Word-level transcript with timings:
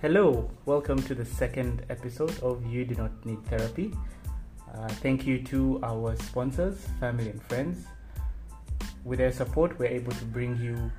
Hello, 0.00 0.50
welcome 0.64 1.02
to 1.02 1.14
the 1.14 1.24
second 1.24 1.84
episode 1.90 2.38
of 2.40 2.64
You 2.66 2.84
Do 2.84 2.94
Not 2.94 3.24
Need 3.26 3.44
Therapy. 3.46 3.92
Uh, 4.74 4.88
thank 4.88 5.26
you 5.26 5.42
to 5.44 5.80
our 5.82 6.16
sponsors, 6.16 6.86
family, 6.98 7.28
and 7.30 7.42
friends. 7.42 7.84
With 9.04 9.18
their 9.18 9.32
support, 9.32 9.78
we're 9.78 9.86
able 9.86 10.12
to 10.12 10.24
bring 10.26 10.56
you 10.58 10.90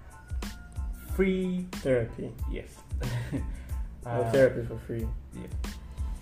free, 1.16 1.66
Therapy. 1.74 2.32
yes, 2.52 2.70
Uh, 4.06 4.32
therapy 4.32 4.66
for 4.68 4.78
free. 4.80 5.08
yeah, 5.36 5.46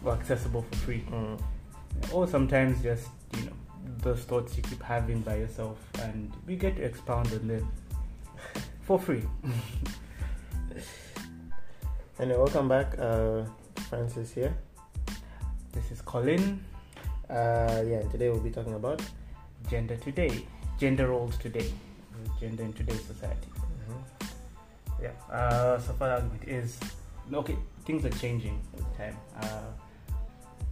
well, 0.04 0.14
accessible 0.16 0.64
for 0.70 0.76
free, 0.80 1.04
Mm. 1.10 1.40
or 2.14 2.28
sometimes 2.28 2.82
just 2.84 3.08
you 3.38 3.44
know 3.46 3.54
those 4.04 4.20
thoughts 4.26 4.58
you 4.58 4.64
keep 4.64 4.84
having 4.84 5.22
by 5.22 5.36
yourself, 5.38 5.78
and 6.04 6.34
we 6.46 6.58
get 6.58 6.76
to 6.76 6.82
expound 6.84 7.32
on 7.32 7.48
them 7.48 7.72
for 8.82 9.00
free. 9.00 9.24
Anyway, 12.20 12.38
welcome 12.38 12.68
back. 12.68 13.00
Uh, 13.00 13.46
Francis 13.88 14.34
here. 14.34 14.54
This 15.72 15.90
is 15.90 16.02
Colin. 16.02 16.62
Uh, 17.30 17.82
yeah, 17.88 18.04
and 18.04 18.12
today 18.12 18.28
we'll 18.28 18.42
be 18.42 18.52
talking 18.52 18.74
about. 18.74 19.02
Gender 19.70 19.96
today, 19.96 20.46
gender 20.78 21.08
roles 21.08 21.38
today, 21.38 21.72
gender 22.38 22.64
in 22.64 22.74
today's 22.74 23.02
society. 23.06 23.48
Yeah. 25.02 25.12
Uh, 25.32 25.80
so 25.80 25.94
far, 25.94 26.10
argument 26.12 26.44
is 26.46 26.78
okay. 27.34 27.56
Things 27.86 28.04
are 28.04 28.18
changing 28.20 28.60
with 28.76 28.98
time. 28.98 29.16
Uh, 29.42 29.72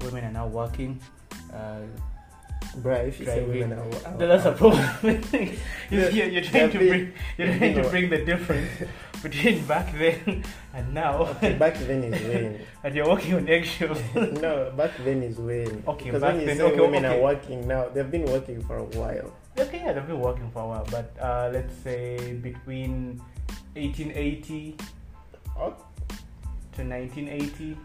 women 0.02 0.26
are 0.26 0.34
now 0.34 0.48
working. 0.48 1.00
Uh, 1.54 1.84
Bruh, 2.78 3.08
if 3.08 3.20
you 3.20 3.26
say 3.26 3.44
women 3.44 3.74
are, 3.74 3.86
are, 4.06 4.18
that's 4.18 4.46
a 4.46 4.52
problem. 4.52 4.86
you're, 5.90 6.10
you're 6.12 6.44
trying 6.44 6.70
to 6.72 6.78
bring 6.78 7.14
you're 7.38 7.58
trying 7.58 7.76
to 7.76 7.90
bring 7.90 8.10
the 8.10 8.20
difference 8.26 8.70
between 9.24 9.66
back 9.66 9.92
then 9.98 10.44
and 10.76 10.94
now, 10.94 11.26
Okay, 11.38 11.54
back 11.56 11.76
then 11.80 12.04
is 12.04 12.22
when. 12.28 12.60
and 12.84 12.96
you're 12.96 13.08
walking 13.08 13.34
on 13.34 13.48
eggshells. 13.50 14.00
no, 14.16 14.72
back 14.78 14.92
then 15.04 15.24
is 15.24 15.38
when. 15.38 15.84
Okay, 15.88 16.06
Because 16.06 16.22
back 16.22 16.32
when 16.34 16.42
you 16.42 16.48
then- 16.48 16.58
say 16.58 16.64
okay, 16.64 16.80
women 16.82 17.06
okay. 17.06 17.18
are 17.20 17.24
working 17.24 17.68
now, 17.68 17.90
they've 17.90 18.12
been 18.12 18.26
working 18.26 18.62
for 18.64 18.78
a 18.78 18.84
while. 18.84 19.34
okay, 19.58 19.80
yeah, 19.84 19.94
they've 19.94 20.06
been 20.08 20.20
working 20.20 20.50
for 20.52 20.62
a 20.62 20.68
while, 20.68 20.86
but 20.92 21.16
uh, 21.20 21.50
let's 21.52 21.74
say 21.84 22.34
between 22.42 23.20
1880 23.76 24.76
Oh, 25.58 25.74
to 26.76 26.84
1980. 26.84 27.76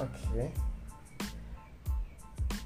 okay. 0.00 0.52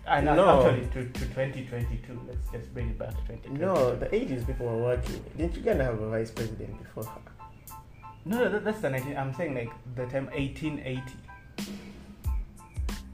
And 0.06 0.26
No. 0.26 0.66
actually 0.66 0.86
to, 0.88 1.08
to 1.12 1.20
2022. 1.26 2.20
Let's 2.26 2.46
just 2.50 2.72
bring 2.74 2.88
it 2.90 2.98
back 2.98 3.10
to 3.10 3.16
2022. 3.16 3.58
No, 3.64 3.94
the 3.96 4.06
80s 4.06 4.46
people 4.46 4.66
were 4.66 4.78
working. 4.82 5.22
Didn't 5.36 5.56
Uganda 5.56 5.84
have 5.84 6.00
a 6.00 6.08
vice 6.10 6.30
president 6.30 6.78
before 6.82 7.04
her? 7.04 7.20
no, 8.24 8.38
no, 8.38 8.48
that, 8.50 8.64
that's 8.64 8.80
the 8.80 8.90
19. 8.90 9.16
I'm 9.16 9.32
saying 9.34 9.54
like 9.54 9.70
the 9.94 10.06
time 10.06 10.26
1880. 10.26 11.02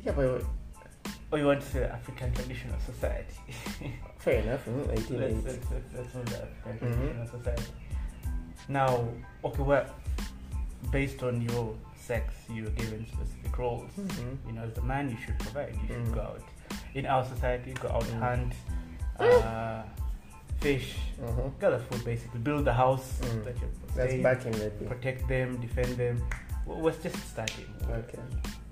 Yeah, 0.05 0.13
but 0.13 0.43
Or 1.33 1.39
you 1.39 1.47
want 1.47 1.61
to 1.61 1.67
say 1.67 1.83
African 1.85 2.33
traditional 2.33 2.79
society? 2.81 3.35
fair 4.19 4.41
enough. 4.43 4.65
mm, 4.67 4.87
let's, 4.89 5.11
1880. 5.11 5.35
let's, 5.45 5.71
let's, 5.71 5.95
let's 5.97 6.15
move 6.15 6.27
the 6.27 6.43
African 6.43 6.89
Mhm. 6.89 7.31
society. 7.31 7.73
Now, 8.69 9.09
okay, 9.45 9.63
well, 9.63 9.87
based 10.93 11.23
on 11.25 11.41
your 11.43 11.75
sex, 11.97 12.33
you're 12.49 12.71
given 12.71 13.07
specific 13.07 13.59
roles. 13.59 13.91
Mhm. 13.99 14.37
You 14.47 14.53
know, 14.53 14.63
as 14.63 14.73
the 14.75 14.83
man, 14.83 15.11
you 15.11 15.17
should 15.25 15.39
provide. 15.41 15.75
You 15.75 15.87
should 15.89 16.05
Mm. 16.07 16.15
go 16.15 16.21
out. 16.21 16.43
In 16.97 17.05
our 17.05 17.25
society, 17.33 17.73
go 17.83 17.89
out 17.97 18.09
Mm. 18.09 18.21
hunt, 18.25 18.53
uh, 19.21 19.83
fish, 20.65 20.89
Mhm. 21.21 21.53
gather 21.61 21.79
food, 21.87 22.03
basically 22.05 22.41
build 22.41 22.65
the 22.65 22.73
house 22.73 23.09
Mm. 23.21 23.45
that 23.45 23.57
you're 23.61 23.71
That's 23.99 24.17
back 24.29 24.41
in 24.47 24.53
the 24.53 24.71
day. 24.71 24.87
protect 24.93 25.29
them, 25.29 25.49
defend 25.67 25.93
them. 26.03 26.17
W- 26.67 26.83
was 26.87 26.97
just 27.03 27.19
starting 27.33 27.69
Okay. 28.01 28.23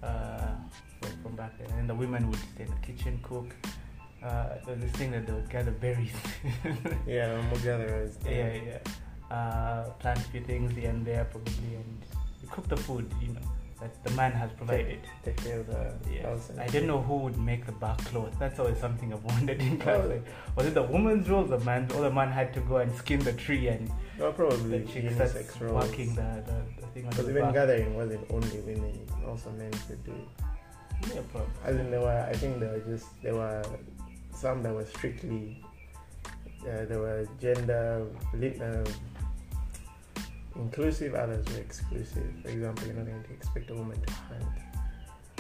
uh, 0.03 0.57
from, 1.01 1.13
from 1.23 1.33
back 1.37 1.53
then. 1.59 1.69
And 1.79 1.87
the 1.89 1.95
women 1.95 2.23
would 2.31 2.41
stay 2.55 2.65
in 2.65 2.71
the 2.77 2.83
kitchen, 2.89 3.21
cook. 3.23 3.49
Uh, 4.23 4.57
this 4.81 4.93
thing 4.93 5.11
that 5.13 5.27
they 5.27 5.33
would 5.39 5.51
gather 5.51 5.71
berries. 5.85 6.17
Yeah, 7.07 7.41
more 7.51 7.61
gatherers. 7.69 8.17
yeah, 8.25 8.55
yeah. 8.71 8.79
Uh, 9.37 9.85
plant 10.01 10.19
a 10.19 10.29
few 10.33 10.41
things 10.41 10.73
here 10.75 10.89
and 10.91 11.05
there, 11.05 11.25
probably, 11.33 11.75
and 11.83 11.99
you 12.41 12.49
cook 12.55 12.67
the 12.69 12.77
food. 12.87 13.05
You 13.21 13.35
know 13.37 13.47
that 13.85 14.03
the 14.05 14.11
man 14.17 14.33
has 14.33 14.51
provided. 14.53 15.01
Take 15.25 15.37
care 15.45 15.61
of 15.61 15.67
the 15.67 15.93
Yes. 16.11 16.51
I 16.59 16.67
didn't 16.67 16.89
know 16.89 17.03
who 17.03 17.17
would 17.25 17.39
make 17.39 17.67
the 17.67 17.73
bark 17.73 17.99
cloth. 18.07 18.35
That's 18.39 18.59
always 18.59 18.79
something 18.79 19.13
I've 19.13 19.23
wondered 19.25 19.61
in 19.61 19.79
class. 19.79 20.01
Oh. 20.05 20.09
Like, 20.09 20.25
was 20.57 20.67
it 20.67 20.75
the 20.75 20.83
woman's 20.83 21.29
role, 21.29 21.45
the 21.45 21.61
man, 21.61 21.91
or 21.95 22.01
the 22.03 22.11
man 22.11 22.31
had 22.33 22.53
to 22.55 22.61
go 22.61 22.77
and 22.79 22.91
skin 22.95 23.21
the 23.21 23.33
tree 23.35 23.69
and 23.69 23.91
Well, 24.19 24.33
probably 24.33 24.79
the 24.79 24.93
chick 24.93 25.11
starts 25.13 25.61
roles. 25.61 25.85
working 25.85 26.15
the, 26.15 26.23
the, 26.49 26.57
the 26.81 26.87
thing 26.95 27.07
Because 27.11 27.29
even 27.29 27.43
back. 27.43 27.55
gathering 27.55 27.95
wasn't 27.95 28.25
only 28.31 28.59
women; 28.61 28.95
also 29.27 29.51
men 29.51 29.71
could 29.87 30.03
do 30.05 30.13
it. 30.13 31.15
Yeah, 31.15 31.21
probably. 31.33 31.53
As 31.65 31.77
in, 31.77 31.91
there 31.91 32.01
were. 32.01 32.27
I 32.31 32.33
think 32.35 32.61
there 32.61 32.73
were 32.73 32.85
just 32.93 33.07
there 33.23 33.35
were 33.35 33.63
some 34.35 34.63
that 34.63 34.73
were 34.75 34.87
strictly. 34.87 35.63
Uh, 36.63 36.87
there 36.91 36.99
were 36.99 37.29
gender 37.43 38.07
um, 38.33 38.85
inclusive. 40.57 41.15
Others 41.15 41.47
were 41.53 41.61
exclusive. 41.61 42.31
For 42.43 42.49
example, 42.49 42.87
you're 42.87 42.97
not 42.97 43.07
going 43.07 43.23
to 43.25 43.33
expect 43.33 43.71
a 43.71 43.75
woman 43.75 44.01
to 44.01 44.13
hunt. 44.13 44.45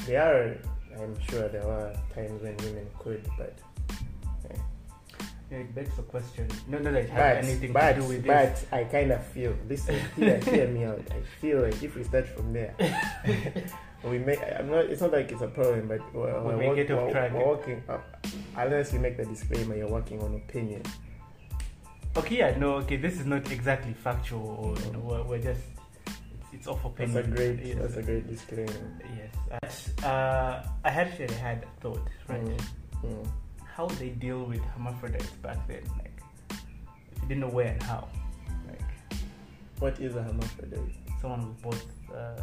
There 0.06 0.22
are. 0.22 0.56
I'm 1.02 1.18
sure 1.28 1.48
there 1.48 1.66
were 1.66 1.92
times 2.14 2.42
when 2.42 2.56
women 2.58 2.86
could, 2.98 3.28
but 3.36 3.58
Yeah, 5.50 5.58
it 5.58 5.74
begs 5.74 5.94
the 5.96 6.02
question. 6.02 6.48
No, 6.68 6.78
no, 6.78 6.90
that 6.92 7.04
it 7.04 7.08
but, 7.10 7.18
has 7.18 7.46
anything 7.48 7.72
but, 7.72 7.92
to 7.94 8.00
do 8.00 8.06
with 8.08 8.26
but 8.26 8.54
this. 8.54 8.66
I 8.72 8.84
kind 8.84 9.12
of 9.12 9.24
feel 9.26 9.54
listen 9.68 9.98
hear, 10.16 10.38
hear 10.40 10.68
me 10.68 10.84
out 10.84 11.02
I 11.10 11.20
feel 11.40 11.60
like 11.62 11.82
if 11.82 11.94
we 11.96 12.02
start 12.04 12.26
from 12.28 12.52
there 12.54 12.74
we 14.04 14.18
make 14.18 14.40
I'm 14.58 14.70
not 14.70 14.86
it's 14.86 15.02
not 15.02 15.12
like 15.12 15.30
it's 15.30 15.42
a 15.42 15.48
problem 15.48 15.86
but 15.86 16.00
we're, 16.14 16.32
We 16.40 16.54
we're, 16.56 16.74
walk- 16.74 16.88
we're, 16.88 17.30
we're 17.34 17.44
walking 17.46 17.82
up 17.90 18.26
unless 18.56 18.92
you 18.94 19.00
make 19.00 19.16
the 19.18 19.26
disclaimer 19.26 19.76
you're 19.76 19.86
working 19.88 20.20
on 20.22 20.34
opinion 20.34 20.82
Okay, 22.16 22.38
yeah, 22.38 22.56
no, 22.58 22.74
okay, 22.74 22.96
this 22.96 23.18
is 23.18 23.26
not 23.26 23.50
exactly 23.50 23.92
factual, 23.92 24.46
or 24.62 24.86
you 24.86 24.92
know, 24.92 25.00
we're, 25.00 25.22
we're 25.24 25.38
just 25.38 25.60
it's, 26.06 26.52
it's 26.52 26.66
off 26.68 26.82
that's 26.96 27.10
opinion. 27.10 27.32
a 27.32 27.36
great 27.36 27.64
Yes, 27.64 27.78
that's 27.80 27.96
a 27.96 28.02
great 28.02 28.28
disclaimer 28.28 29.00
Yes, 29.62 29.90
uh, 30.04 30.64
I 30.84 30.90
actually 30.90 31.34
had 31.34 31.64
a 31.64 31.80
thought, 31.80 32.06
right? 32.28 32.44
Mm, 32.44 32.60
mm. 33.04 33.26
How 33.66 33.86
they 33.86 34.10
deal 34.10 34.44
with 34.44 34.60
hermaphrodites 34.60 35.30
back 35.42 35.66
then, 35.66 35.82
like 35.98 36.14
if 36.50 37.22
you 37.22 37.28
didn't 37.28 37.40
know 37.40 37.48
where 37.48 37.66
and 37.66 37.82
how, 37.82 38.08
like 38.68 39.18
what 39.80 39.98
is 39.98 40.14
a 40.14 40.22
hermaphrodite 40.22 40.94
someone 41.24 41.48
with 41.48 41.62
both 41.62 41.86
uh, 42.14 42.42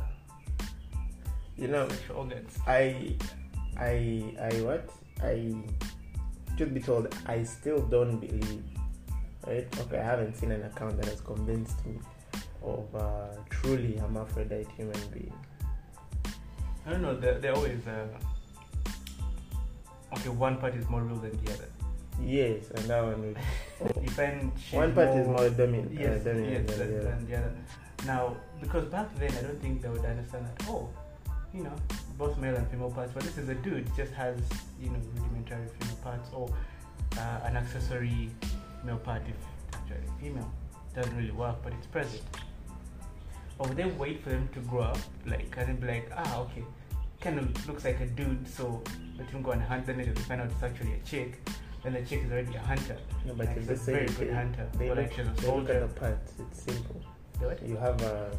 you 1.55 1.67
know 1.67 1.87
sexual 1.87 2.17
organs. 2.17 2.57
I 2.67 3.15
I 3.77 4.35
I 4.41 4.51
what 4.65 4.89
I 5.21 5.53
truth 6.57 6.73
be 6.73 6.81
told 6.81 7.13
I 7.27 7.43
still 7.43 7.79
don't 7.79 8.17
believe 8.17 8.63
right 9.47 9.67
okay 9.79 9.97
I 9.99 10.03
haven't 10.03 10.35
seen 10.35 10.51
an 10.51 10.63
account 10.63 10.97
that 10.97 11.05
has 11.05 11.21
convinced 11.21 11.85
me 11.85 11.95
of 12.63 12.85
a 12.95 13.37
truly 13.49 13.97
hermaphrodite 13.97 14.67
human 14.77 14.99
being 15.13 15.33
I 16.85 16.89
don't 16.89 17.03
know. 17.03 17.15
They're, 17.15 17.37
they're 17.39 17.53
always 17.53 17.85
uh, 17.85 18.07
okay. 20.13 20.29
One 20.29 20.57
part 20.57 20.73
is 20.75 20.89
more 20.89 21.01
real 21.01 21.17
than 21.17 21.37
the 21.45 21.51
other. 21.53 21.69
yes 22.19 22.71
and 22.71 22.85
that 22.85 23.03
one 23.03 23.21
would 23.21 23.37
You 24.03 24.09
find 24.09 24.51
one 24.71 24.93
part 24.93 25.09
is 25.09 25.27
more 25.27 25.49
dominant 25.49 25.91
yes, 25.93 26.21
uh, 26.21 26.23
dominant 26.33 26.67
yes, 26.69 26.77
than 26.77 26.89
the 26.91 26.97
other. 26.99 27.09
than 27.11 27.29
the 27.29 27.37
other. 27.37 27.53
Now, 28.05 28.35
because 28.59 28.85
back 28.85 29.13
then 29.19 29.31
I 29.37 29.41
don't 29.43 29.61
think 29.61 29.81
they 29.83 29.89
would 29.89 30.03
understand 30.03 30.47
that. 30.47 30.65
Oh, 30.67 30.89
you 31.53 31.63
know, 31.63 31.73
both 32.17 32.37
male 32.39 32.55
and 32.55 32.67
female 32.69 32.89
parts. 32.89 33.11
But 33.13 33.23
this 33.23 33.37
is 33.37 33.49
a 33.49 33.55
dude 33.55 33.87
just 33.95 34.13
has 34.13 34.37
you 34.81 34.89
know 34.89 34.99
rudimentary 35.15 35.67
female 35.79 35.97
parts 36.03 36.29
or 36.33 36.49
uh, 37.17 37.39
an 37.47 37.57
accessory 37.57 38.29
male 38.83 38.97
part 38.97 39.21
if 39.27 39.35
it's 39.35 39.77
actually 39.77 40.07
female. 40.19 40.51
Doesn't 40.95 41.15
really 41.15 41.31
work, 41.31 41.57
but 41.63 41.73
it's 41.73 41.87
present. 41.87 42.21
Or 43.57 43.67
would 43.67 43.77
they 43.77 43.85
wait 43.85 44.23
for 44.23 44.29
them 44.29 44.49
to 44.53 44.59
grow 44.61 44.81
up, 44.81 44.97
like, 45.25 45.53
and 45.57 45.67
then 45.69 45.75
be 45.77 45.87
like, 45.87 46.11
ah, 46.15 46.39
okay, 46.41 46.63
kind 47.21 47.39
of 47.39 47.67
looks 47.67 47.85
like 47.85 47.99
a 47.99 48.07
dude, 48.07 48.47
so 48.47 48.81
let 49.17 49.29
him 49.29 49.41
go 49.41 49.51
and 49.51 49.61
hunt. 49.61 49.85
Then 49.85 49.97
they 49.97 50.05
find 50.23 50.41
out 50.41 50.49
it's 50.51 50.63
actually 50.63 50.93
a 50.93 50.99
chick. 51.05 51.39
Then 51.83 51.93
the 51.93 52.01
chick 52.01 52.23
is 52.25 52.31
already 52.31 52.55
a 52.55 52.59
hunter. 52.59 52.97
No, 53.25 53.33
but 53.35 53.47
Like, 53.47 53.57
it's 53.57 53.69
a 53.69 53.75
very 53.75 54.05
good 54.07 54.33
hunter. 54.33 54.67
They 54.77 54.89
Or 54.89 54.95
look, 54.95 55.11
a 55.13 55.17
they 55.17 55.23
look 55.23 55.39
soldier. 55.39 55.73
at 55.73 55.93
the 55.93 55.99
parts. 55.99 56.33
It's 56.39 56.61
simple. 56.63 57.01
You 57.65 57.75
have 57.77 58.01
a 58.01 58.31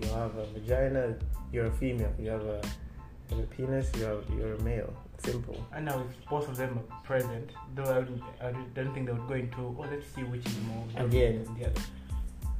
you 0.00 0.08
have 0.08 0.36
a 0.36 0.46
vagina. 0.52 1.14
You're 1.52 1.66
a 1.66 1.72
female. 1.72 2.12
You 2.18 2.30
have 2.30 2.42
a, 2.44 2.60
you 3.30 3.36
have 3.36 3.44
a 3.44 3.46
penis. 3.48 3.90
You 3.96 4.04
have 4.04 4.24
you're 4.36 4.54
a 4.54 4.62
male. 4.62 4.92
Simple. 5.18 5.66
And 5.72 5.86
now 5.86 6.00
if 6.00 6.28
both 6.28 6.48
of 6.48 6.56
them 6.56 6.78
are 6.78 7.00
present, 7.02 7.50
though 7.74 7.84
I, 7.84 7.98
would, 7.98 8.22
I 8.40 8.52
don't 8.74 8.92
think 8.92 9.06
they 9.06 9.12
would 9.12 9.28
go 9.28 9.34
into, 9.34 9.58
oh, 9.58 9.86
let's 9.90 10.06
see 10.14 10.22
which 10.22 10.44
is 10.44 10.56
more 10.68 10.86
Again. 10.96 11.44
than 11.44 11.58
the 11.58 11.66
other. 11.66 11.80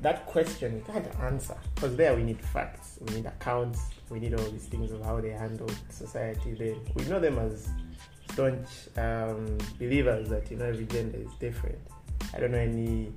That 0.00 0.26
question 0.26 0.76
you 0.76 0.92
can't 0.92 1.06
answer 1.20 1.56
because 1.74 1.96
there 1.96 2.14
we 2.14 2.24
need 2.24 2.40
facts. 2.40 2.98
We 3.00 3.16
need 3.16 3.26
accounts. 3.26 3.80
We 4.10 4.20
need 4.20 4.34
all 4.34 4.50
these 4.50 4.66
things 4.66 4.92
of 4.92 5.02
how 5.02 5.20
they 5.20 5.30
handle 5.30 5.70
society. 5.88 6.52
They 6.52 6.76
we 6.94 7.04
know 7.04 7.18
them 7.20 7.38
as 7.38 7.70
staunch 8.30 8.68
um, 8.98 9.56
believers 9.78 10.28
that 10.28 10.50
you 10.50 10.58
know 10.58 10.66
every 10.66 10.84
gender 10.84 11.18
is 11.18 11.32
different. 11.40 11.78
I 12.34 12.40
don't 12.40 12.50
know 12.50 12.58
any. 12.58 13.12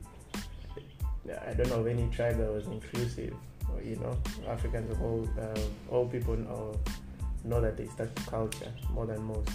I 1.45 1.54
don't 1.54 1.68
know 1.69 1.81
of 1.81 1.88
any 1.88 2.07
tribe 2.10 2.38
that 2.38 2.54
was 2.54 2.68
inclusive 2.68 3.34
you 3.84 3.95
know, 3.98 4.18
Africans 4.48 4.92
of 4.92 5.01
all 5.01 5.28
uh, 5.39 5.60
all 5.89 6.07
people 6.07 6.36
know, 6.36 6.80
know 7.48 7.62
that 7.62 7.78
they 7.78 7.88
stuck 7.88 8.14
to 8.14 8.24
culture 8.24 8.72
more 8.94 9.06
than 9.06 9.24
most. 9.24 9.50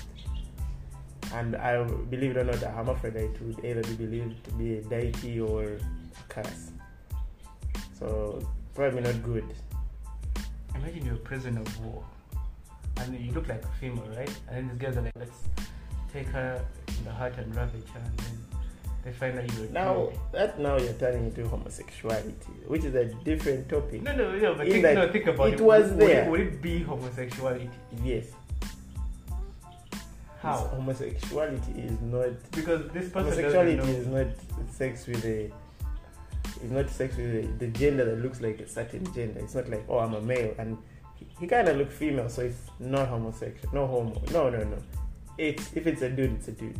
And 1.33 1.57
I 1.57 1.83
believe 1.85 2.33
it 2.33 2.37
or 2.37 2.45
not, 2.45 2.63
a 2.63 2.69
hermaphrodite 2.69 3.41
would 3.41 3.65
either 3.65 3.83
be 3.83 3.95
believed 3.95 4.45
to 4.45 4.53
be 4.55 4.79
a 4.79 4.83
deity 4.83 5.41
or 5.41 5.65
a 5.65 5.79
curse. 6.29 6.73
So 7.99 8.47
probably 8.75 9.01
not 9.01 9.23
good. 9.23 9.45
Imagine 10.75 11.07
you're 11.07 11.15
a 11.15 11.19
prisoner 11.19 11.61
of 11.61 11.85
war, 11.85 12.05
and 12.99 13.19
you 13.19 13.33
look 13.33 13.49
like 13.49 13.65
a 13.65 13.69
female, 13.81 14.09
right? 14.17 14.35
And 14.49 14.57
then 14.57 14.69
these 14.69 14.79
guys 14.79 14.97
are 14.97 15.03
like, 15.03 15.17
let's 15.17 15.45
take 16.13 16.27
her 16.29 16.65
in 16.89 17.05
the 17.05 17.13
heart 17.13 17.35
and 17.39 17.55
ravage 17.55 17.89
her, 17.95 18.01
and 18.01 18.19
then 18.19 18.39
they 19.05 19.13
find 19.13 19.39
out 19.39 19.53
you're 19.59 19.69
Now 19.69 20.07
dude. 20.07 20.19
that 20.33 20.59
now 20.61 20.77
you're 20.79 20.93
turning 20.95 21.27
into 21.27 21.47
homosexuality, 21.49 22.53
which 22.67 22.85
is 22.85 22.95
a 22.95 23.07
different 23.25 23.69
topic. 23.69 24.03
No, 24.03 24.15
no, 24.15 24.33
no, 24.37 24.55
but 24.55 24.69
think, 24.69 24.83
no, 24.83 25.11
think 25.11 25.27
about 25.27 25.49
it 25.49 25.55
it. 25.55 25.61
was 25.61 25.91
would, 25.91 25.99
there. 25.99 26.25
It, 26.25 26.31
would 26.31 26.41
it 26.41 26.63
be 26.63 26.83
homosexuality? 26.83 27.71
Yes. 28.05 28.27
How? 30.41 30.57
Homosexuality 30.57 31.73
is 31.83 32.01
not 32.01 32.31
Because 32.51 32.89
this 32.93 33.09
person 33.11 33.33
homosexuality 33.33 33.79
is 33.93 34.07
not 34.07 34.27
sex 34.71 35.07
with 35.07 35.25
a 35.25 35.51
it's 36.61 36.71
not 36.71 36.91
sex 36.91 37.17
with 37.17 37.35
a, 37.35 37.47
the 37.59 37.69
gender 37.69 38.05
that 38.05 38.23
looks 38.23 38.41
like 38.41 38.61
a 38.61 38.69
certain 38.69 39.05
gender. 39.13 39.41
It's 39.41 39.55
not 39.55 39.69
like 39.69 39.85
oh 39.89 39.99
I'm 39.99 40.15
a 40.15 40.21
male 40.21 40.55
and 40.59 40.79
he, 41.17 41.27
he 41.41 41.47
kind 41.47 41.69
of 41.69 41.77
looks 41.77 41.95
female, 41.95 42.29
so 42.29 42.43
it's 42.43 42.61
not 42.79 43.09
homosexual. 43.09 43.75
No 43.75 43.87
homo. 43.87 44.23
No 44.33 44.51
no 44.51 44.63
no. 44.63 44.79
It's 45.39 45.73
if 45.75 45.87
it's 45.87 46.03
a 46.03 46.09
dude, 46.09 46.35
it's 46.35 46.49
a 46.49 46.53
dude. 46.53 46.79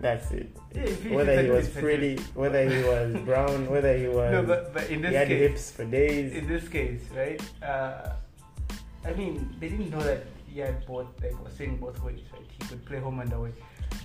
That's 0.00 0.30
it. 0.32 0.50
Yeah, 0.74 1.14
Whether 1.14 1.42
he 1.42 1.50
was 1.50 1.68
pretty, 1.68 2.16
whether 2.34 2.68
he 2.68 2.82
was 2.82 3.14
brown, 3.24 3.68
whether 3.70 3.96
he 3.96 4.08
was 4.18 4.32
No, 4.32 4.42
but, 4.42 4.72
but 4.72 4.84
in 4.88 4.96
he 5.00 5.02
this 5.02 5.14
had 5.14 5.28
case, 5.28 5.40
hips 5.50 5.70
for 5.72 5.84
days. 5.84 6.32
in 6.32 6.48
this 6.48 6.68
case, 6.68 7.02
right? 7.14 7.40
Uh, 7.62 8.12
I 9.04 9.12
mean, 9.12 9.54
they 9.60 9.68
didn't 9.68 9.90
know 9.90 10.00
that 10.02 10.24
he 10.46 10.60
had 10.60 10.86
both, 10.86 11.06
like, 11.22 11.36
was 11.44 11.52
saying 11.52 11.76
both 11.76 12.02
ways, 12.02 12.20
right? 12.32 12.42
He 12.58 12.66
could 12.68 12.84
play 12.86 12.98
home 12.98 13.20
and 13.20 13.32
away, 13.32 13.52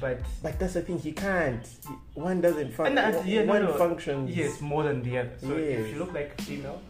but 0.01 0.19
But 0.43 0.59
that's 0.59 0.73
the 0.73 0.81
thing, 0.81 0.99
he 0.99 1.13
can't. 1.13 1.65
One 2.13 2.41
doesn't 2.41 2.73
function. 2.73 2.97
And 2.97 3.15
that- 3.15 3.25
yeah, 3.25 3.43
one 3.43 3.63
no. 3.63 3.73
functions. 3.73 4.35
yes, 4.35 4.59
more 4.61 4.83
than 4.83 5.01
the 5.01 5.17
other. 5.19 5.31
So 5.39 5.55
if 5.55 5.93
you 5.93 5.99
look 5.99 6.13
like 6.13 6.35
a 6.37 6.41
female 6.41 6.81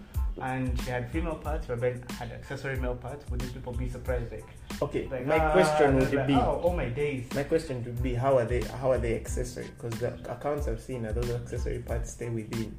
and 0.42 0.80
she 0.82 0.90
had 0.90 1.10
female 1.12 1.36
parts, 1.36 1.66
but 1.68 1.80
then 1.80 2.04
had 2.20 2.32
accessory 2.32 2.78
male 2.78 2.96
parts, 2.96 3.24
would 3.30 3.40
these 3.40 3.52
people 3.52 3.74
be 3.74 3.90
surprised? 3.90 4.32
Like, 4.32 4.46
Okay, 4.82 5.08
like 5.10 5.26
my 5.26 5.40
ah, 5.40 5.52
question 5.54 6.00
like, 6.00 6.12
would 6.12 6.28
be. 6.28 6.34
oh, 6.36 6.62
oh 6.64 6.74
my 6.76 6.90
days. 6.90 7.26
My 7.34 7.44
question 7.44 7.84
would 7.86 8.04
be 8.04 8.14
how 8.14 8.38
are 8.38 8.46
they 8.46 8.62
how 8.62 8.92
are 8.92 8.98
they 8.98 9.16
accessory? 9.16 9.68
Because 9.78 9.98
the 10.00 10.14
accounts 10.30 10.68
I've 10.68 10.82
seen 10.82 11.06
are 11.06 11.14
those 11.14 11.30
accessory 11.32 11.80
parts 11.80 12.12
stay 12.12 12.30
within 12.30 12.76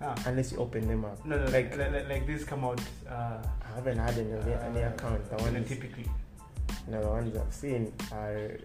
Ah. 0.00 0.14
unless 0.26 0.52
you 0.52 0.58
open 0.58 0.86
them 0.86 1.04
up. 1.04 1.24
No, 1.24 1.36
no, 1.38 1.44
Like- 1.44 1.70
like, 1.70 1.78
like, 1.78 1.92
like, 1.92 2.08
like 2.08 2.26
these 2.26 2.44
come 2.44 2.64
out. 2.64 2.80
Uh, 3.08 3.38
I 3.62 3.74
haven't 3.74 3.98
had 3.98 4.16
any, 4.18 4.32
any 4.32 4.82
uh, 4.84 4.90
account. 4.90 5.28
The 5.30 5.36
ones 5.42 5.68
typically. 5.68 6.06
no, 6.88 7.00
the 7.02 7.08
ones 7.08 7.36
I've 7.36 7.52
seen 7.52 7.92
are 8.12 8.58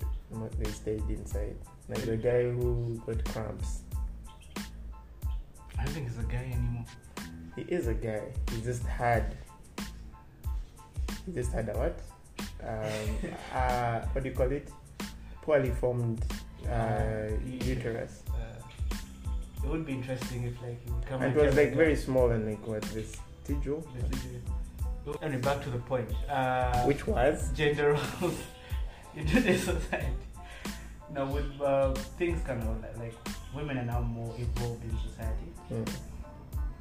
they 0.60 0.72
stayed 0.72 1.04
inside. 1.10 1.56
Like 1.90 2.02
the 2.06 2.18
guy 2.18 2.44
who 2.50 3.00
got 3.06 3.24
cramps. 3.26 3.82
I 5.80 5.86
don't 5.86 5.94
think 5.94 6.08
he's 6.10 6.20
a 6.20 6.24
guy 6.24 6.46
anymore. 6.58 6.86
He 7.56 7.62
is 7.64 7.88
a 7.88 7.94
guy. 7.94 8.22
He 8.52 8.62
just 8.62 8.84
had 8.84 9.36
he 11.26 11.32
just 11.34 11.52
had 11.52 11.70
a 11.70 11.74
what? 11.74 12.00
Um, 12.64 13.32
uh, 13.56 14.02
what 14.12 14.24
do 14.24 14.30
you 14.30 14.36
call 14.36 14.52
it? 14.52 14.70
Poorly 15.42 15.72
formed 15.72 16.24
uh, 16.70 17.28
uterus. 17.46 18.24
Uh, 18.30 18.64
it 19.64 19.70
would 19.70 19.86
be 19.86 19.94
interesting 19.94 20.44
if 20.44 20.62
like 20.62 20.84
he 20.84 20.92
would 20.92 21.06
come 21.06 21.22
And 21.22 21.32
and 21.32 21.42
it 21.42 21.46
was 21.46 21.56
like 21.56 21.76
very 21.76 21.96
small 21.96 22.32
and 22.32 22.46
like 22.46 22.66
what 22.68 22.82
this 22.94 23.16
vestigial, 23.46 23.86
Anyway, 25.22 25.42
back 25.42 25.62
to 25.64 25.70
the 25.70 25.80
point. 25.80 26.10
Uh, 26.30 26.84
which 26.84 27.06
was 27.06 27.52
gender 27.54 27.92
roles 28.22 28.40
in 29.16 29.26
today's 29.28 29.64
society. 29.64 30.08
Now, 31.12 31.26
with 31.26 31.62
uh, 31.62 31.94
things 32.18 32.42
kind 32.48 32.64
of 32.64 32.82
like, 32.82 32.98
like 32.98 33.16
women 33.56 33.78
are 33.78 33.86
now 33.86 34.02
more 34.02 34.34
involved 34.38 34.84
in 34.84 34.98
society 35.10 35.50
mm, 35.72 35.90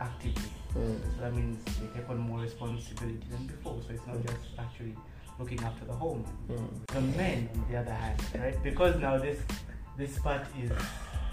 actively. 0.00 0.50
mm, 0.74 1.00
So 1.16 1.20
that 1.22 1.34
means 1.34 1.62
they 1.80 1.86
take 2.00 2.08
on 2.10 2.18
more 2.18 2.40
responsibility 2.40 3.26
than 3.30 3.46
before. 3.46 3.76
So 3.86 3.94
it's 3.94 4.06
not 4.06 4.16
Mm. 4.16 4.26
just 4.26 4.58
actually 4.58 4.96
looking 5.38 5.60
after 5.62 5.84
the 5.84 5.92
home. 5.94 6.24
mm, 6.48 6.68
The 6.94 7.00
men, 7.00 7.48
on 7.54 7.64
the 7.70 7.76
other 7.78 7.94
hand, 7.94 8.20
right? 8.34 8.62
Because 8.62 8.98
now 9.00 9.18
this 9.18 9.38
this 9.98 10.18
part 10.18 10.46
is 10.62 10.70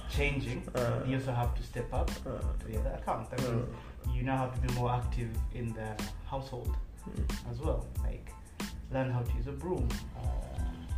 changing, 0.10 0.62
Uh. 0.76 1.02
you 1.08 1.16
also 1.18 1.32
have 1.34 1.56
to 1.56 1.64
step 1.64 1.94
up 1.94 2.10
uh, 2.26 2.40
to 2.60 2.66
the 2.68 2.78
other 2.80 2.92
account. 3.00 3.30
That 3.30 3.40
mm, 3.40 3.52
means 3.56 3.68
you 4.16 4.24
now 4.24 4.38
have 4.38 4.54
to 4.56 4.62
be 4.68 4.74
more 4.74 4.92
active 4.92 5.30
in 5.54 5.74
the 5.74 5.90
household 6.26 6.76
mm, 7.08 7.52
as 7.52 7.60
well. 7.60 7.86
Like 8.04 8.34
learn 8.92 9.12
how 9.12 9.22
to 9.22 9.32
use 9.40 9.48
a 9.48 9.52
broom, 9.64 9.88
uh, 10.18 10.22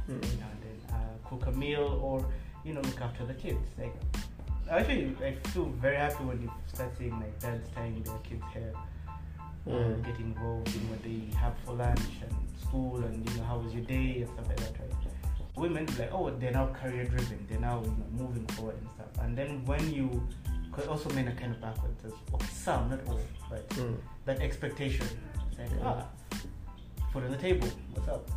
mm. 0.09 0.23
you 0.31 0.37
know, 0.41 0.47
and 0.53 0.61
then 0.65 0.77
uh, 0.95 1.29
cook 1.29 1.45
a 1.47 1.51
meal 1.51 1.99
or 2.01 2.25
you 2.65 2.73
know 2.73 2.81
look 2.81 3.01
after 3.01 3.25
the 3.25 3.33
kids. 3.33 3.65
Like 3.77 3.95
actually, 4.77 5.15
I 5.23 5.33
feel 5.49 5.65
very 5.81 5.95
happy 5.97 6.23
when 6.23 6.41
you 6.41 6.51
start 6.73 6.91
seeing 6.97 7.11
like 7.19 7.37
dads 7.39 7.69
tying 7.75 8.01
their 8.03 8.17
kids' 8.19 8.43
hair, 8.53 8.73
Mm. 9.67 10.03
getting 10.03 10.25
involved 10.33 10.73
in 10.75 10.89
what 10.89 11.03
they 11.03 11.21
have 11.37 11.53
for 11.65 11.73
lunch 11.73 11.99
and 12.23 12.33
school, 12.59 12.97
and 13.03 13.29
you 13.29 13.37
know 13.37 13.43
how 13.43 13.57
was 13.59 13.73
your 13.73 13.83
day 13.85 14.21
and 14.21 14.29
stuff 14.33 14.47
like 14.47 14.57
that. 14.57 14.79
Right? 14.79 14.87
Women 15.55 15.85
like, 15.99 16.11
oh, 16.11 16.29
they're 16.31 16.51
now 16.51 16.67
career 16.67 17.05
driven. 17.05 17.45
They're 17.49 17.59
now 17.59 17.81
you 17.83 17.87
know 17.91 18.07
moving 18.25 18.45
forward 18.47 18.75
and 18.79 18.87
stuff. 18.95 19.23
And 19.23 19.37
then 19.37 19.63
when 19.65 19.93
you, 19.93 20.27
because 20.69 20.87
also 20.87 21.09
men 21.13 21.27
are 21.27 21.35
kind 21.35 21.53
of 21.53 21.61
backwards. 21.61 22.03
As, 22.05 22.13
okay, 22.33 22.47
some, 22.47 22.89
not 22.89 23.05
all, 23.07 23.19
but 23.49 23.67
Mm. 23.69 23.97
that 24.25 24.39
expectation. 24.41 25.05
It's 25.51 25.59
like, 25.59 25.69
Mm. 25.69 25.85
ah, 25.85 26.05
food 27.11 27.25
on 27.25 27.31
the 27.31 27.37
table, 27.37 27.67
what's 27.93 28.07
up? 28.07 28.27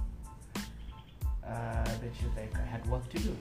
Uh, 1.47 1.85
then 2.01 2.11
she's 2.19 2.29
like, 2.37 2.55
I 2.59 2.65
had 2.67 2.85
work 2.87 3.09
to 3.11 3.19
do. 3.19 3.37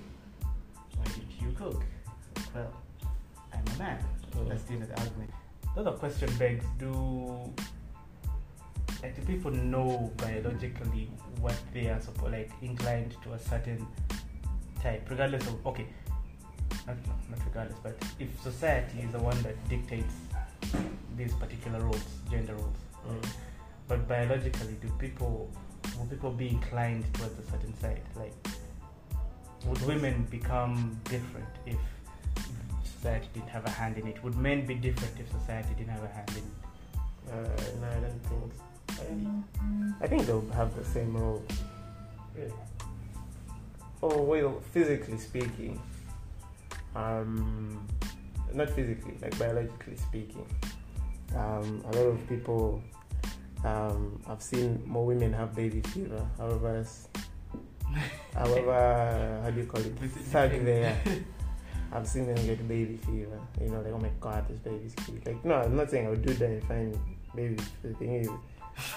Why 0.96 1.04
didn't 1.06 1.42
you 1.42 1.52
cook? 1.54 1.84
Well, 2.54 2.72
I'm 3.72 3.78
man. 3.78 4.00
Mm. 4.36 4.50
That's 4.50 4.64
the 4.64 4.74
end 4.74 4.84
of 4.84 4.90
the 4.90 5.00
argument. 5.00 5.32
The 5.76 5.92
question 5.94 6.30
begs, 6.38 6.66
do 6.78 7.54
like 9.02 9.16
do 9.16 9.22
people 9.26 9.52
know 9.52 10.12
biologically 10.18 11.10
what 11.40 11.56
they 11.74 11.88
are 11.88 12.00
supposed 12.00 12.32
like 12.32 12.52
inclined 12.62 13.16
to 13.24 13.34
a 13.34 13.40
certain 13.40 13.86
type, 14.82 15.08
regardless 15.10 15.46
of 15.48 15.66
okay, 15.68 15.88
not, 16.88 16.96
not 17.30 17.40
regardless, 17.46 17.78
but 17.84 17.96
if 18.20 18.40
society 18.42 19.00
is 19.00 19.12
the 19.12 19.20
one 19.20 19.42
that 19.44 19.56
dictates 19.70 20.14
these 21.18 21.34
particular 21.36 21.80
roles, 21.80 22.06
gender 22.30 22.56
roles, 22.56 22.78
Mm. 23.04 23.28
but 23.90 24.08
biologically, 24.08 24.78
do 24.82 24.90
people 24.98 25.52
will 25.98 26.06
people 26.06 26.32
be 26.32 26.48
inclined 26.48 27.04
towards 27.14 27.38
a 27.38 27.52
certain 27.52 27.74
side? 27.80 28.02
Like, 28.16 28.34
would 29.66 29.82
women 29.86 30.26
become 30.32 30.98
different 31.04 31.50
if 31.66 31.76
society 33.04 33.28
didn't 33.34 33.50
have 33.50 33.66
a 33.66 33.70
hand 33.70 33.98
in 33.98 34.08
it? 34.08 34.24
Would 34.24 34.38
men 34.38 34.66
be 34.66 34.76
different 34.76 35.20
if 35.20 35.30
society 35.30 35.74
didn't 35.78 35.90
have 35.90 36.04
a 36.04 36.08
hand 36.08 36.30
in 36.30 36.38
it? 36.38 37.34
Uh, 37.34 37.64
no, 37.82 37.88
I 37.88 38.00
don't 38.00 38.24
think. 38.30 38.54
So. 38.96 39.04
I, 40.00 40.06
I 40.06 40.08
think 40.08 40.26
they'll 40.26 40.50
have 40.52 40.74
the 40.78 40.86
same 40.86 41.18
role. 41.18 41.44
Really? 42.34 42.54
Oh 44.02 44.22
well, 44.22 44.62
physically 44.72 45.18
speaking, 45.18 45.82
um, 46.96 47.86
not 48.54 48.70
physically, 48.70 49.16
like 49.22 49.38
biologically 49.38 49.98
speaking, 49.98 50.46
um, 51.36 51.84
a 51.86 51.92
lot 51.98 52.08
of 52.08 52.30
people, 52.30 52.82
um, 53.66 54.22
I've 54.28 54.42
seen 54.42 54.82
more 54.86 55.06
women 55.06 55.34
have 55.34 55.54
baby 55.54 55.82
fever. 55.82 56.26
However, 56.38 56.86
however, 58.34 59.42
how 59.44 59.50
do 59.50 59.60
you 59.60 59.68
call 59.68 59.82
it? 59.82 59.94
Thug 60.32 60.52
there. 60.64 60.98
I've 61.94 62.08
seen 62.08 62.26
them 62.26 62.46
get 62.46 62.68
baby 62.68 62.98
fever. 62.98 63.40
You 63.62 63.70
know, 63.70 63.82
like 63.82 63.94
oh 63.94 64.00
my 64.00 64.12
god, 64.20 64.48
this 64.48 64.60
baby's 64.60 64.96
cute. 65.06 65.26
Like 65.26 65.46
no, 65.46 65.56
I'm 65.56 65.76
not 65.76 65.92
saying 65.92 66.08
I 66.08 66.10
would 66.10 66.26
do 66.26 66.34
that 66.34 66.50
and 66.50 66.64
find 66.64 67.00
babies. 67.36 67.70
The 67.84 67.94
thing 67.94 68.16
is, 68.16 68.30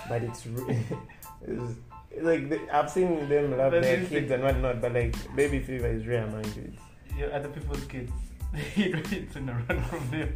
but 0.08 0.22
it's, 0.22 0.46
it's 1.46 1.78
like 2.22 2.48
the, 2.48 2.60
I've 2.72 2.90
seen 2.90 3.28
them 3.28 3.56
love 3.56 3.72
But 3.72 3.82
their 3.82 4.04
kids 4.04 4.30
and 4.30 4.42
whatnot, 4.42 4.80
but 4.80 4.94
like 4.94 5.14
baby 5.36 5.60
fever 5.60 5.88
is 5.88 6.06
rare, 6.06 6.26
mind 6.26 6.50
you. 6.56 6.72
It's, 6.72 7.18
Your 7.18 7.32
other 7.34 7.50
people's 7.50 7.84
kids, 7.84 8.12
it's 8.54 9.36
in 9.36 9.48
a 9.48 9.52
run 9.52 9.82
from 9.84 10.10
them. 10.10 10.32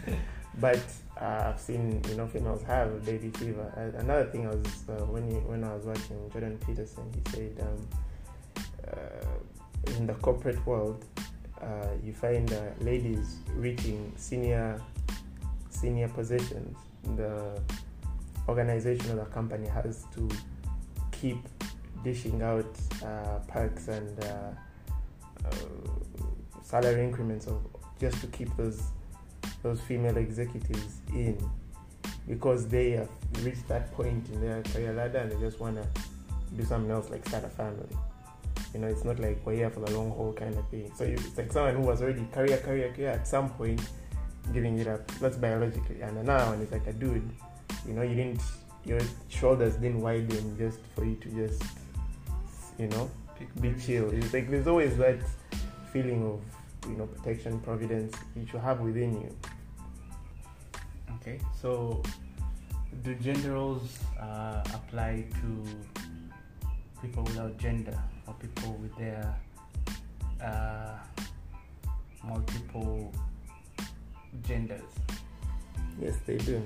but 0.60 0.82
uh, 1.20 1.52
I've 1.52 1.60
seen 1.60 2.02
you 2.10 2.16
know 2.16 2.26
females 2.26 2.62
have 2.64 3.04
baby 3.06 3.30
fever. 3.30 3.72
Uh, 3.76 3.98
another 3.98 4.26
thing 4.26 4.46
I 4.46 4.50
was 4.50 4.66
uh, 4.90 5.04
when 5.06 5.30
he, 5.30 5.36
when 5.36 5.64
I 5.64 5.74
was 5.74 5.86
watching 5.86 6.30
Jordan 6.30 6.58
Peterson, 6.66 7.10
he 7.14 7.30
said 7.30 7.66
um, 7.66 7.88
uh, 8.92 9.96
in 9.96 10.06
the 10.06 10.14
corporate 10.14 10.64
world, 10.66 11.04
uh, 11.64 11.88
you 12.04 12.12
find 12.12 12.52
uh, 12.52 12.60
ladies 12.80 13.36
reaching 13.54 14.12
senior 14.16 14.80
senior 15.70 16.08
positions. 16.08 16.76
The 17.16 17.60
organization 18.48 19.12
or 19.12 19.24
the 19.24 19.30
company 19.30 19.68
has 19.68 20.04
to 20.14 20.28
keep 21.12 21.38
dishing 22.02 22.42
out 22.42 22.66
uh, 23.02 23.38
perks 23.48 23.88
and 23.88 24.24
uh, 24.24 24.26
uh, 25.46 25.54
salary 26.62 27.02
increments 27.02 27.46
of 27.46 27.60
just 27.98 28.20
to 28.20 28.26
keep 28.28 28.54
those 28.56 28.82
those 29.62 29.80
female 29.80 30.16
executives 30.18 31.00
in 31.14 31.38
because 32.28 32.68
they 32.68 32.90
have 32.90 33.08
reached 33.42 33.66
that 33.68 33.90
point 33.92 34.28
in 34.30 34.40
their 34.40 34.62
career 34.62 34.92
ladder 34.92 35.18
and 35.18 35.32
they 35.32 35.40
just 35.40 35.60
want 35.60 35.76
to 35.76 35.86
do 36.56 36.64
something 36.64 36.90
else 36.90 37.10
like 37.10 37.26
start 37.26 37.44
a 37.44 37.48
family. 37.48 37.88
You 38.74 38.80
know, 38.80 38.88
it's 38.88 39.04
not 39.04 39.20
like 39.20 39.40
we're 39.46 39.54
here 39.54 39.70
for 39.70 39.80
the 39.80 39.92
long 39.96 40.10
haul 40.10 40.32
kind 40.32 40.52
of 40.58 40.68
thing. 40.68 40.90
So 40.96 41.04
it's 41.04 41.38
like 41.38 41.52
someone 41.52 41.76
who 41.76 41.82
was 41.82 42.02
already 42.02 42.26
career, 42.32 42.58
career, 42.58 42.92
career 42.92 43.10
at 43.10 43.26
some 43.26 43.48
point 43.50 43.80
giving 44.52 44.78
it 44.80 44.88
up. 44.88 45.06
That's 45.20 45.36
biologically. 45.36 46.02
And 46.02 46.24
now 46.24 46.50
when 46.50 46.60
it's 46.60 46.72
like 46.72 46.86
a 46.88 46.92
dude, 46.92 47.30
you 47.86 47.94
know, 47.94 48.02
you 48.02 48.16
didn't, 48.16 48.40
your 48.84 49.00
shoulders 49.28 49.76
didn't 49.76 50.00
widen 50.00 50.58
just 50.58 50.80
for 50.96 51.04
you 51.04 51.14
to 51.14 51.28
just, 51.28 51.62
you 52.76 52.88
know, 52.88 53.08
be 53.60 53.72
chill. 53.74 54.10
It's 54.10 54.34
like 54.34 54.50
there's 54.50 54.66
always 54.66 54.96
that 54.96 55.20
feeling 55.92 56.24
of, 56.26 56.90
you 56.90 56.96
know, 56.96 57.06
protection, 57.06 57.60
providence 57.60 58.16
which 58.34 58.46
you 58.46 58.50
should 58.50 58.60
have 58.60 58.80
within 58.80 59.20
you. 59.20 59.36
Okay, 61.20 61.38
so 61.62 62.02
do 63.04 63.14
gender 63.14 63.52
roles 63.52 63.98
uh, 64.20 64.64
apply 64.74 65.24
to 65.40 65.64
people 67.00 67.22
without 67.22 67.56
gender 67.56 67.96
or 68.26 68.34
people 68.34 68.72
with 68.80 68.96
their 68.96 69.34
uh, 70.42 70.96
multiple 72.24 73.12
genders, 74.46 74.80
Yes, 76.00 76.14
they 76.26 76.36
do. 76.38 76.60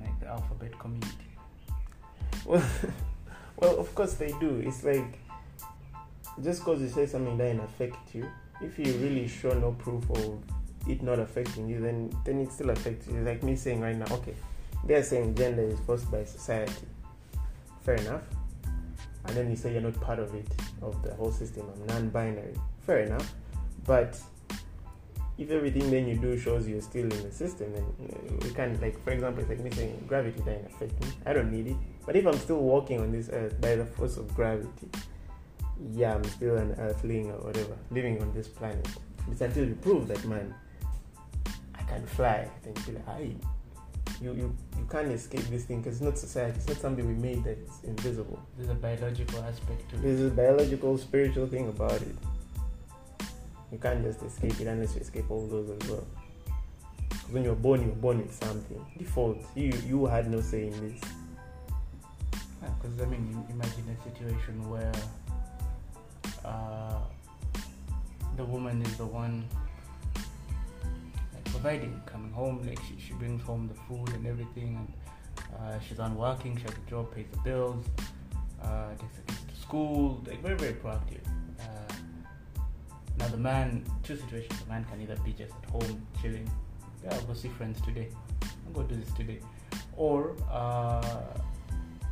like 0.00 0.20
the 0.20 0.26
alphabet 0.26 0.78
community? 0.78 1.12
Well, 2.44 2.62
well, 3.56 3.78
of 3.78 3.94
course 3.94 4.14
they 4.14 4.32
do. 4.40 4.62
It's 4.64 4.84
like 4.84 5.18
just 6.42 6.60
because 6.60 6.80
you 6.82 6.88
say 6.88 7.06
something 7.06 7.38
doesn't 7.38 7.60
affect 7.60 8.14
you, 8.14 8.28
if 8.60 8.78
you 8.78 8.92
really 8.98 9.26
show 9.28 9.50
no 9.58 9.72
proof 9.72 10.08
of 10.10 10.38
it 10.86 11.02
not 11.02 11.18
affecting 11.18 11.68
you, 11.68 11.80
then 11.80 12.10
then 12.24 12.40
it 12.40 12.52
still 12.52 12.70
affects 12.70 13.06
you. 13.08 13.20
Like 13.20 13.42
me 13.42 13.56
saying 13.56 13.80
right 13.80 13.96
now, 13.96 14.06
okay, 14.16 14.34
they're 14.84 15.02
saying 15.02 15.34
gender 15.34 15.62
is 15.62 15.78
forced 15.80 16.10
by 16.10 16.24
society. 16.24 16.86
Fair 17.82 17.94
enough. 17.96 18.22
And 19.26 19.36
then 19.36 19.50
you 19.50 19.56
say 19.56 19.72
you're 19.72 19.82
not 19.82 20.00
part 20.00 20.18
of 20.18 20.34
it, 20.34 20.46
of 20.82 21.02
the 21.02 21.14
whole 21.14 21.32
system. 21.32 21.66
I'm 21.74 21.86
non-binary. 21.86 22.54
Fair 22.80 23.00
enough. 23.00 23.34
But 23.84 24.18
if 25.38 25.50
everything 25.50 25.90
then 25.90 26.08
you 26.08 26.16
do 26.16 26.38
shows 26.38 26.66
you're 26.66 26.80
still 26.80 27.02
in 27.02 27.22
the 27.22 27.30
system, 27.30 27.72
then 27.72 28.38
we 28.42 28.50
can't 28.50 28.80
like, 28.80 29.02
for 29.04 29.10
example, 29.10 29.42
it's 29.42 29.50
like 29.50 29.60
me 29.60 29.70
saying 29.70 30.04
gravity 30.06 30.38
doesn't 30.38 30.66
affect 30.66 31.00
me. 31.04 31.08
I 31.26 31.32
don't 31.32 31.50
need 31.50 31.66
it. 31.66 31.76
But 32.06 32.16
if 32.16 32.26
I'm 32.26 32.38
still 32.38 32.60
walking 32.60 33.00
on 33.00 33.12
this 33.12 33.28
earth 33.32 33.60
by 33.60 33.76
the 33.76 33.84
force 33.84 34.16
of 34.16 34.34
gravity, 34.34 34.88
yeah, 35.92 36.14
I'm 36.14 36.24
still 36.24 36.56
an 36.56 36.72
earthling 36.78 37.30
or 37.30 37.38
whatever, 37.38 37.76
living 37.90 38.22
on 38.22 38.32
this 38.32 38.48
planet. 38.48 38.88
It's 39.30 39.40
until 39.40 39.66
you 39.66 39.74
prove 39.74 40.08
that, 40.08 40.24
man, 40.24 40.54
I 41.74 41.82
can 41.82 42.06
fly. 42.06 42.48
Then 42.62 42.74
you 42.76 42.82
feel 42.82 43.02
like, 43.06 43.36
you, 44.20 44.32
you, 44.32 44.56
you 44.78 44.86
can't 44.90 45.10
escape 45.12 45.42
this 45.50 45.64
thing 45.64 45.82
because 45.82 45.96
it's 45.96 46.04
not 46.04 46.18
society. 46.18 46.56
It's 46.56 46.68
not 46.68 46.78
something 46.78 47.06
we 47.06 47.14
made 47.14 47.44
that's 47.44 47.82
invisible. 47.84 48.40
There's 48.56 48.70
a 48.70 48.74
biological 48.74 49.40
aspect 49.44 49.90
to 49.90 49.96
it. 49.96 50.02
There's 50.02 50.20
a 50.20 50.30
biological, 50.30 50.96
spiritual 50.98 51.46
thing 51.46 51.68
about 51.68 52.00
it. 52.00 52.16
You 53.72 53.78
can't 53.78 54.02
just 54.02 54.22
escape 54.22 54.60
it 54.60 54.66
unless 54.68 54.94
you 54.94 55.00
escape 55.00 55.30
all 55.30 55.46
those 55.46 55.70
as 55.70 55.88
well. 55.90 56.06
'Cause 57.10 57.30
when 57.32 57.44
you're 57.44 57.54
born, 57.56 57.82
you're 57.82 57.94
born 57.96 58.18
with 58.18 58.32
something. 58.32 58.84
Default. 58.98 59.38
You 59.54 59.72
you 59.86 60.06
had 60.06 60.30
no 60.30 60.40
say 60.40 60.68
in 60.68 60.80
this. 60.80 61.00
Because 62.60 63.00
I 63.00 63.06
mean, 63.06 63.26
you 63.30 63.54
imagine 63.54 63.84
a 63.98 64.04
situation 64.08 64.70
where 64.70 64.92
uh, 66.44 67.00
the 68.36 68.44
woman 68.44 68.82
is 68.82 68.96
the 68.96 69.06
one 69.06 69.44
providing, 71.56 71.98
coming 72.04 72.30
home, 72.32 72.62
like 72.66 72.78
she, 72.86 72.94
she 73.00 73.14
brings 73.14 73.42
home 73.42 73.66
the 73.66 73.80
food 73.88 74.08
and 74.14 74.26
everything, 74.26 74.76
and 74.76 74.88
uh, 75.58 75.80
she's 75.80 75.98
on 75.98 76.14
working, 76.14 76.54
she 76.54 76.62
has 76.64 76.72
a 76.72 76.90
job, 76.90 77.14
pays 77.14 77.24
the 77.32 77.38
bills, 77.38 77.86
uh, 78.62 78.90
takes 79.00 79.16
the 79.16 79.22
kids 79.22 79.40
to 79.48 79.56
school, 79.58 80.22
like 80.26 80.42
very 80.42 80.54
very 80.56 80.74
proactive. 80.74 81.24
Uh, 81.58 81.94
now 83.18 83.28
the 83.28 83.38
man, 83.38 83.82
two 84.02 84.16
situations, 84.16 84.60
the 84.60 84.68
man 84.68 84.84
can 84.84 85.00
either 85.00 85.16
be 85.24 85.32
just 85.32 85.54
at 85.62 85.70
home 85.70 86.06
chilling, 86.20 86.48
yeah, 87.02 87.14
I'll 87.14 87.22
go 87.22 87.32
see 87.32 87.48
friends 87.48 87.80
today, 87.80 88.08
I'll 88.42 88.72
go 88.74 88.82
do 88.82 88.94
this 88.94 89.12
today, 89.14 89.40
or 89.96 90.36
uh, 90.52 91.24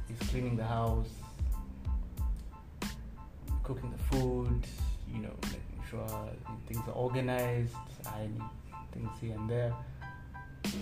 he's 0.09 0.29
cleaning 0.31 0.57
the 0.57 0.65
house, 0.65 1.11
cooking 3.63 3.91
the 3.91 4.17
food, 4.17 4.67
you 5.13 5.21
know, 5.21 5.35
making 5.43 5.83
sure 5.91 6.31
things 6.67 6.81
are 6.89 6.93
organized, 6.93 7.75
ironing 8.07 8.43
things 8.95 9.11
here 9.21 9.35
and 9.37 9.49
there, 9.51 9.73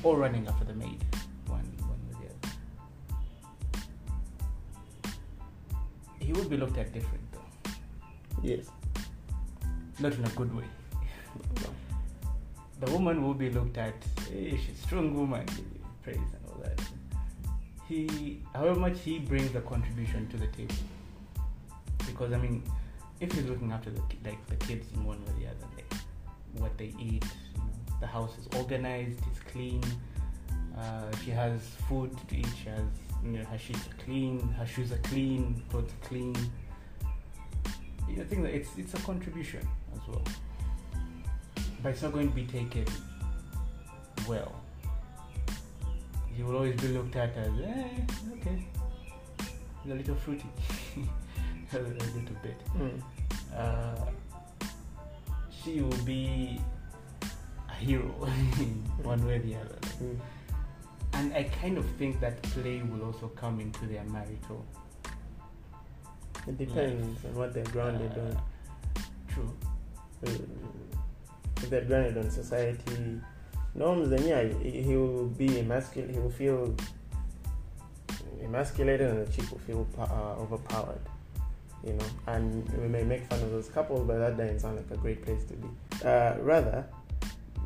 or 0.02 0.16
running 0.19 0.47
after 0.47 0.64
the 0.64 0.75
maid, 0.75 1.04
one 1.47 1.64
one 1.92 2.00
with 2.09 2.19
the 2.21 2.26
other. 2.33 2.54
He 6.19 6.33
would 6.33 6.49
be 6.50 6.57
looked 6.57 6.78
at 6.78 6.92
different 6.92 7.25
though, 7.33 7.71
Yes. 8.42 8.66
not 9.99 10.12
in 10.14 10.25
a 10.25 10.28
good 10.31 10.54
way. 10.54 10.64
The 12.81 12.90
woman 12.90 13.23
will 13.23 13.35
be 13.35 13.49
looked 13.50 13.78
at, 13.78 13.95
hey, 14.28 14.59
she's 14.62 14.78
a 14.78 14.83
strong 14.83 15.14
woman, 15.14 15.47
praise 16.02 16.16
and 16.16 16.42
all 16.49 16.59
that. 16.62 16.81
He, 17.88 18.42
however 18.54 18.81
much 18.81 18.99
he 19.00 19.19
brings 19.21 19.54
a 19.54 19.61
contribution 19.61 20.28
to 20.28 20.37
the 20.37 20.49
table, 20.49 20.75
because 22.07 22.33
I 22.33 22.38
mean, 22.38 22.62
if 23.21 23.33
he's 23.33 23.45
looking 23.45 23.71
after 23.71 23.90
the 23.90 24.00
like 24.25 24.45
the 24.49 24.57
kids 24.57 24.87
in 24.95 25.04
one 25.04 25.21
way 25.25 25.31
or 25.33 25.38
the 25.40 25.47
other, 25.47 25.66
like 25.76 25.92
what 26.54 26.76
they 26.76 26.92
eat, 26.99 27.25
the 28.02 28.09
house 28.09 28.37
is 28.37 28.47
organized, 28.59 29.21
it's 29.30 29.40
clean, 29.52 29.80
uh, 30.76 31.09
she 31.25 31.30
has 31.30 31.61
food 31.88 32.11
to 32.28 32.37
eat, 32.37 32.49
she 32.61 32.68
has 32.68 32.82
you 33.25 33.38
know 33.38 33.44
her 33.44 33.56
sheets 33.56 33.87
are 33.90 34.04
clean, 34.04 34.40
her 34.59 34.66
shoes 34.66 34.90
are 34.92 35.02
clean, 35.11 35.62
clothes 35.71 35.92
are 35.92 36.06
clean. 36.09 36.35
You 38.09 38.16
know, 38.16 38.23
I 38.23 38.26
think 38.26 38.44
it's 38.47 38.71
it's 38.76 38.94
a 38.94 39.02
contribution 39.11 39.66
as 39.94 40.02
well, 40.09 40.25
but 41.82 41.90
it's 41.90 42.02
not 42.02 42.12
going 42.12 42.28
to 42.28 42.35
be 42.35 42.44
taken 42.44 42.85
well. 44.28 44.52
You 46.37 46.47
will 46.47 46.56
always 46.56 46.80
be 46.80 46.88
looked 46.88 47.14
at 47.14 47.37
as, 47.37 47.52
eh, 47.62 47.88
okay, 48.35 48.66
a 49.85 49.94
little 49.94 50.16
fruity, 50.16 50.50
a 51.73 51.78
little 51.78 52.38
bit 52.42 52.59
Mm. 52.76 53.02
uh, 53.54 54.06
she 55.62 55.80
will 55.82 56.04
be 56.04 56.59
hero 57.82 58.14
in 58.58 58.72
one 59.02 59.26
way 59.26 59.36
or 59.36 59.38
the 59.40 59.56
other. 59.56 59.78
Mm. 60.02 60.18
And 61.14 61.34
I 61.34 61.42
kind 61.60 61.76
of 61.76 61.86
think 61.98 62.20
that 62.20 62.42
play 62.42 62.82
will 62.82 63.04
also 63.04 63.28
come 63.28 63.60
into 63.60 63.86
their 63.86 64.04
marital. 64.04 64.64
It 66.46 66.58
depends 66.58 67.24
on 67.24 67.34
what 67.34 67.52
they're 67.54 67.64
grounded 67.64 68.12
uh, 68.16 68.20
on. 68.20 68.42
True. 69.32 69.52
Uh, 70.26 70.30
If 71.62 71.70
they're 71.70 71.84
grounded 71.84 72.18
on 72.18 72.30
society 72.30 73.20
norms, 73.74 74.08
then 74.10 74.26
yeah, 74.26 74.42
he 74.62 74.82
he 74.82 74.96
will 74.96 75.28
be 75.28 75.60
emasculated. 75.60 76.14
He 76.14 76.20
will 76.20 76.36
feel 76.42 76.74
emasculated, 78.42 79.06
and 79.10 79.26
the 79.26 79.32
chick 79.32 79.50
will 79.50 79.62
feel 79.68 79.86
uh, 79.98 80.42
overpowered. 80.42 81.04
You 81.84 81.94
know, 81.94 82.06
and 82.26 82.68
we 82.78 82.88
may 82.88 83.02
make 83.02 83.26
fun 83.28 83.40
of 83.42 83.50
those 83.50 83.68
couples, 83.68 84.06
but 84.06 84.18
that 84.18 84.36
doesn't 84.36 84.60
sound 84.60 84.76
like 84.76 84.90
a 84.90 84.96
great 84.96 85.24
place 85.24 85.44
to 85.50 85.54
be. 85.54 85.68
Uh, 86.04 86.34
rather, 86.40 86.86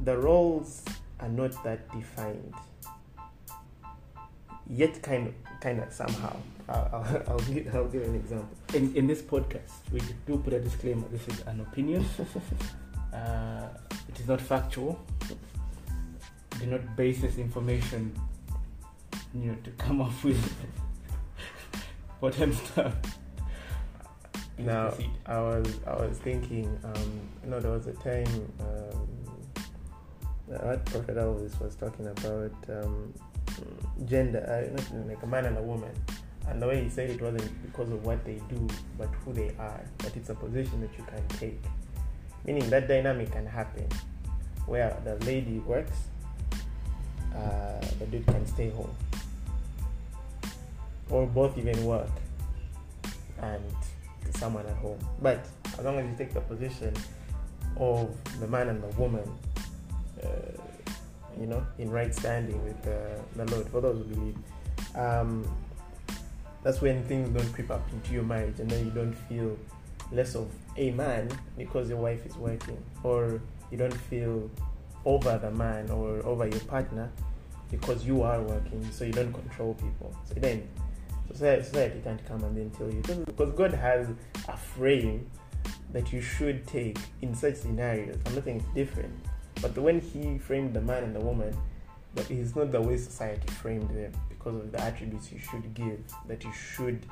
the 0.05 0.17
roles 0.17 0.83
are 1.21 1.29
not 1.29 1.62
that 1.65 1.91
defined 1.93 2.55
yet, 4.69 5.03
kind 5.03 5.29
of, 5.29 5.35
kind 5.61 5.81
of 5.81 5.93
somehow. 5.93 6.37
I'll, 6.69 6.91
I'll, 6.93 7.23
I'll, 7.29 7.38
give, 7.38 7.75
I'll 7.75 7.87
give 7.87 8.03
an 8.03 8.15
example. 8.15 8.57
In, 8.75 8.95
in 8.97 9.07
this 9.07 9.23
podcast, 9.23 9.71
we 9.93 10.00
do 10.26 10.38
put 10.38 10.53
a 10.53 10.61
disclaimer 10.61 11.07
this 11.09 11.26
is 11.29 11.41
an 11.47 11.61
opinion, 11.61 12.05
uh, 13.12 13.69
it 14.09 14.21
is 14.21 14.29
not 14.29 14.41
factual. 14.41 15.00
Do 16.59 16.67
not 16.67 16.97
base 16.97 17.21
this 17.21 17.37
information 17.38 18.19
you 19.35 19.50
know, 19.53 19.57
to 19.65 19.71
come 19.73 20.00
up 20.00 20.25
with 20.25 20.55
whatever 22.21 22.53
stuff. 22.53 22.95
Please 24.57 24.67
Now. 24.67 24.95
I 25.26 25.38
was 25.38 25.81
I 25.87 25.97
was 25.97 26.19
thinking, 26.19 26.79
um, 26.83 27.21
you 27.45 27.50
know, 27.50 27.61
there 27.61 27.73
was 27.73 27.87
a 27.88 27.93
time 27.93 28.53
um, 28.61 29.36
what 30.47 30.85
Prophet 30.87 31.17
Elvis 31.17 31.59
was 31.61 31.75
talking 31.75 32.07
about 32.07 32.53
um, 32.69 33.12
gender, 34.05 34.41
uh, 34.47 35.09
like 35.09 35.23
a 35.23 35.26
man 35.26 35.47
and 35.47 35.59
a 35.59 35.62
woman, 35.62 35.91
and 36.49 36.62
the 36.62 36.67
way 36.67 36.85
he 36.85 36.88
said 36.88 37.11
it 37.11 37.21
wasn't 37.21 37.50
because 37.62 37.91
of 37.91 38.05
what 38.05 38.25
they 38.25 38.41
do, 38.49 38.69
but 38.97 39.09
who 39.25 39.33
they 39.33 39.53
are. 39.59 39.81
But 39.99 40.17
it's 40.17 40.31
a 40.31 40.35
position 40.35 40.81
that 40.83 40.97
you 40.97 41.05
can 41.05 41.26
take, 41.38 41.61
meaning 42.45 42.69
that 42.71 42.87
dynamic 42.87 43.33
can 43.33 43.47
happen, 43.47 43.88
where 44.67 44.97
the 45.05 45.17
lady 45.25 45.59
works, 45.61 45.99
uh, 47.35 47.81
the 47.99 48.07
dude 48.07 48.26
can 48.26 48.47
stay 48.47 48.71
home, 48.71 48.95
or 51.11 51.26
both 51.26 51.59
even 51.59 51.85
work, 51.85 52.11
and 53.43 53.62
someone 54.31 54.67
at 54.67 54.76
home. 54.76 54.99
But 55.21 55.45
as 55.79 55.85
long 55.85 55.99
as 55.99 56.07
you 56.09 56.17
take 56.17 56.35
the 56.35 56.41
position 56.41 56.95
of 57.79 58.15
the 58.41 58.47
man 58.47 58.69
and 58.69 58.83
the 58.83 58.88
woman, 58.99 59.29
you 61.40 61.46
know, 61.46 61.66
in 61.78 61.90
right 61.90 62.14
standing 62.14 62.62
with 62.64 62.87
uh, 62.87 63.20
the 63.37 63.44
Lord. 63.52 63.68
For 63.68 63.80
those 63.80 63.99
who 63.99 64.04
believe, 64.04 64.37
um, 64.94 65.46
that's 66.62 66.80
when 66.80 67.04
things 67.04 67.28
don't 67.28 67.52
creep 67.52 67.70
up 67.70 67.87
into 67.92 68.12
your 68.12 68.25
marriage, 68.25 68.61
and 68.61 68.70
then 68.70 68.85
you 68.85 68.90
don't 68.90 69.14
feel 69.14 69.56
less 70.12 70.35
of 70.35 70.49
a 70.76 70.90
man 70.92 71.28
because 71.56 71.88
your 71.88 71.99
wife 71.99 72.25
is 72.26 72.37
working, 72.37 72.82
or 73.02 73.40
you 73.70 73.78
don't 73.78 73.92
feel 73.92 74.50
over 75.04 75.38
the 75.38 75.50
man 75.50 75.90
or 75.90 76.25
over 76.26 76.49
your 76.49 76.61
partner 76.61 77.11
because 77.70 78.04
you 78.06 78.23
are 78.23 78.40
working, 78.42 78.85
so 78.90 79.04
you 79.04 79.12
don't 79.12 79.32
control 79.32 79.75
people. 79.75 80.14
So 80.25 80.35
then 80.35 80.68
society, 81.32 81.62
society 81.64 82.00
can't 82.02 82.25
come 82.26 82.42
and 82.44 82.56
then 82.56 82.70
tell 82.70 82.90
you 82.90 83.02
because 83.25 83.52
God 83.52 83.75
has 83.75 84.08
a 84.49 84.56
frame 84.56 85.28
that 85.92 86.12
you 86.12 86.20
should 86.20 86.66
take 86.66 86.99
in 87.23 87.35
such 87.35 87.56
scenarios. 87.56 88.18
I'm 88.26 88.35
not 88.35 88.44
saying 88.44 88.58
it's 88.58 88.75
different, 88.75 89.12
but 89.60 89.76
when 89.76 90.00
He 90.00 90.38
framed 90.38 90.75
the 90.75 90.80
man 90.80 91.04
and 91.04 91.14
the 91.14 91.20
woman, 91.20 91.56
but 92.14 92.30
it's 92.30 92.56
not 92.56 92.72
the 92.72 92.80
way 92.80 92.96
society 92.96 93.48
framed 93.48 93.90
them 93.90 94.12
because 94.28 94.56
of 94.56 94.72
the 94.72 94.80
attributes 94.80 95.30
you 95.32 95.38
should 95.38 95.75
give 95.75 96.00
that 96.26 96.42
you 96.44 96.52
should 96.52 97.04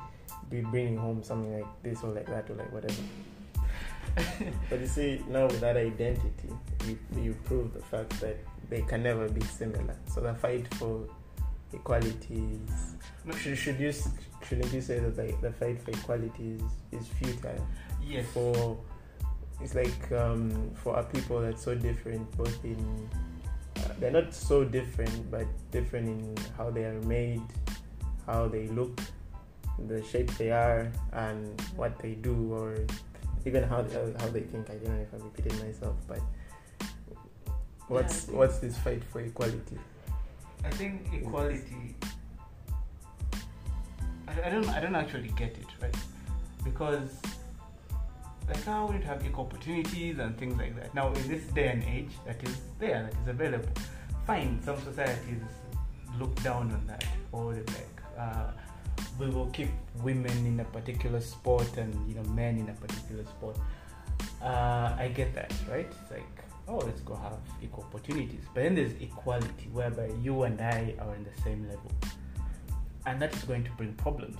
be 0.49 0.61
bringing 0.61 0.97
home 0.97 1.23
something 1.23 1.53
like 1.59 1.83
this 1.83 2.03
or 2.03 2.11
like 2.11 2.27
that 2.27 2.49
or 2.49 2.55
like 2.55 2.71
whatever. 2.71 3.01
but 4.69 4.79
you 4.79 4.87
see, 4.87 5.23
now 5.27 5.45
with 5.45 5.59
that 5.59 5.75
identity, 5.75 6.49
you, 6.87 6.97
you 7.17 7.35
prove 7.43 7.73
the 7.73 7.81
fact 7.81 8.19
that 8.21 8.37
they 8.69 8.81
can 8.81 9.03
never 9.03 9.27
be 9.27 9.41
similar. 9.41 9.95
So 10.13 10.21
the 10.21 10.33
fight 10.33 10.73
for 10.75 11.07
equality 11.73 12.59
is. 12.67 12.95
No, 13.25 13.35
should, 13.35 13.57
should 13.57 13.79
you 13.79 13.93
shouldn't 14.47 14.71
you 14.73 14.81
say 14.81 14.99
that 14.99 15.15
the, 15.15 15.35
the 15.41 15.51
fight 15.51 15.81
for 15.81 15.91
equality 15.91 16.57
is, 16.91 17.01
is 17.01 17.07
futile? 17.07 17.67
Yes. 18.05 18.25
For 18.33 18.77
it's 19.65 19.73
like 19.73 20.11
um, 20.11 20.69
for 20.75 20.95
our 20.95 21.03
people 21.03 21.41
that's 21.41 21.63
so 21.63 21.73
different, 21.73 22.29
both 22.37 22.63
in 22.63 23.09
uh, 23.77 23.93
they're 23.99 24.11
not 24.11 24.31
so 24.31 24.63
different, 24.63 25.31
but 25.31 25.47
different 25.71 26.07
in 26.07 26.37
how 26.55 26.69
they 26.69 26.83
are 26.85 27.01
made, 27.01 27.41
how 28.27 28.47
they 28.47 28.67
look, 28.67 29.01
the 29.87 30.03
shape 30.03 30.29
they 30.37 30.51
are, 30.51 30.91
and 31.13 31.59
what 31.75 31.97
they 31.97 32.13
do, 32.13 32.53
or 32.53 32.77
even 33.45 33.63
how 33.63 33.83
how 34.19 34.27
they 34.29 34.41
think. 34.41 34.69
I 34.69 34.75
don't 34.75 34.95
know 34.95 35.01
if 35.01 35.11
I'm 35.13 35.23
repeating 35.23 35.57
myself, 35.65 35.95
but 36.07 36.21
what's 37.87 38.27
Yeah, 38.27 38.35
what's 38.37 38.59
this 38.59 38.77
fight 38.77 39.03
for 39.03 39.21
equality? 39.21 39.79
I 40.63 40.69
think 40.69 41.09
equality. 41.11 41.95
I, 44.27 44.45
I 44.45 44.49
don't. 44.51 44.69
I 44.69 44.79
don't 44.79 44.95
actually 44.95 45.29
get 45.29 45.57
it, 45.57 45.71
right? 45.81 45.97
Because 46.63 47.17
like 48.47 48.63
how 48.63 48.85
would 48.87 48.97
it 48.97 49.03
have 49.03 49.25
equal 49.25 49.45
opportunities 49.45 50.19
and 50.19 50.37
things 50.37 50.57
like 50.57 50.75
that? 50.75 50.93
Now, 50.93 51.11
in 51.13 51.27
this 51.27 51.43
day 51.47 51.67
and 51.69 51.83
age, 51.83 52.11
that 52.25 52.43
is 52.43 52.57
there, 52.79 53.03
that 53.03 53.21
is 53.21 53.27
available. 53.27 53.69
Fine, 54.27 54.61
some 54.63 54.79
societies 54.81 55.41
look 56.19 56.35
down 56.43 56.71
on 56.71 56.85
that, 56.87 57.05
or 57.31 57.53
they're 57.53 57.63
like, 57.63 58.01
uh, 58.17 58.51
we 59.19 59.27
will 59.29 59.47
keep 59.47 59.69
women 60.01 60.45
in 60.45 60.59
a 60.59 60.65
particular 60.65 61.19
sport 61.21 61.77
and 61.77 61.93
you 62.07 62.15
know 62.15 62.23
men 62.29 62.57
in 62.57 62.69
a 62.69 62.73
particular 62.73 63.23
sport. 63.25 63.57
Uh, 64.41 64.95
I 64.97 65.11
get 65.13 65.33
that, 65.33 65.53
right? 65.69 65.87
It's 66.01 66.11
like, 66.11 66.43
oh, 66.67 66.77
let's 66.77 67.01
go 67.01 67.15
have 67.15 67.39
equal 67.61 67.83
opportunities. 67.83 68.45
But 68.53 68.63
then 68.63 68.75
there's 68.75 68.93
equality, 69.01 69.69
whereby 69.71 70.11
you 70.21 70.43
and 70.43 70.59
I 70.61 70.93
are 70.99 71.15
in 71.15 71.23
the 71.23 71.41
same 71.41 71.67
level, 71.67 71.91
and 73.05 73.21
that 73.21 73.35
is 73.35 73.43
going 73.43 73.63
to 73.63 73.71
bring 73.71 73.93
problems 73.93 74.37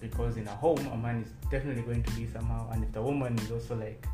because 0.00 0.36
in 0.36 0.46
a 0.46 0.54
home, 0.54 0.86
a 0.92 0.96
man 0.96 1.22
is 1.22 1.50
definitely 1.50 1.82
going 1.82 2.02
to 2.02 2.10
be 2.12 2.26
somehow, 2.26 2.70
and 2.70 2.84
if 2.84 2.92
the 2.92 3.02
woman 3.02 3.38
is 3.38 3.50
also 3.50 3.76
like, 3.76 4.06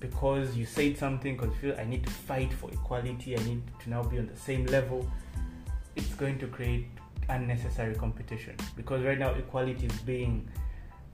because 0.00 0.56
you 0.56 0.66
said 0.66 0.96
something, 0.98 1.36
because 1.36 1.54
feel 1.56 1.74
I 1.78 1.84
need 1.84 2.04
to 2.04 2.10
fight 2.10 2.52
for 2.52 2.70
equality, 2.70 3.36
I 3.36 3.42
need 3.44 3.62
to 3.82 3.90
now 3.90 4.02
be 4.02 4.18
on 4.18 4.26
the 4.26 4.36
same 4.36 4.66
level, 4.66 5.10
it's 5.94 6.14
going 6.14 6.38
to 6.38 6.46
create 6.46 6.88
unnecessary 7.28 7.94
competition. 7.94 8.56
Because 8.76 9.02
right 9.02 9.18
now 9.18 9.30
equality 9.30 9.86
is 9.86 9.98
being 10.00 10.48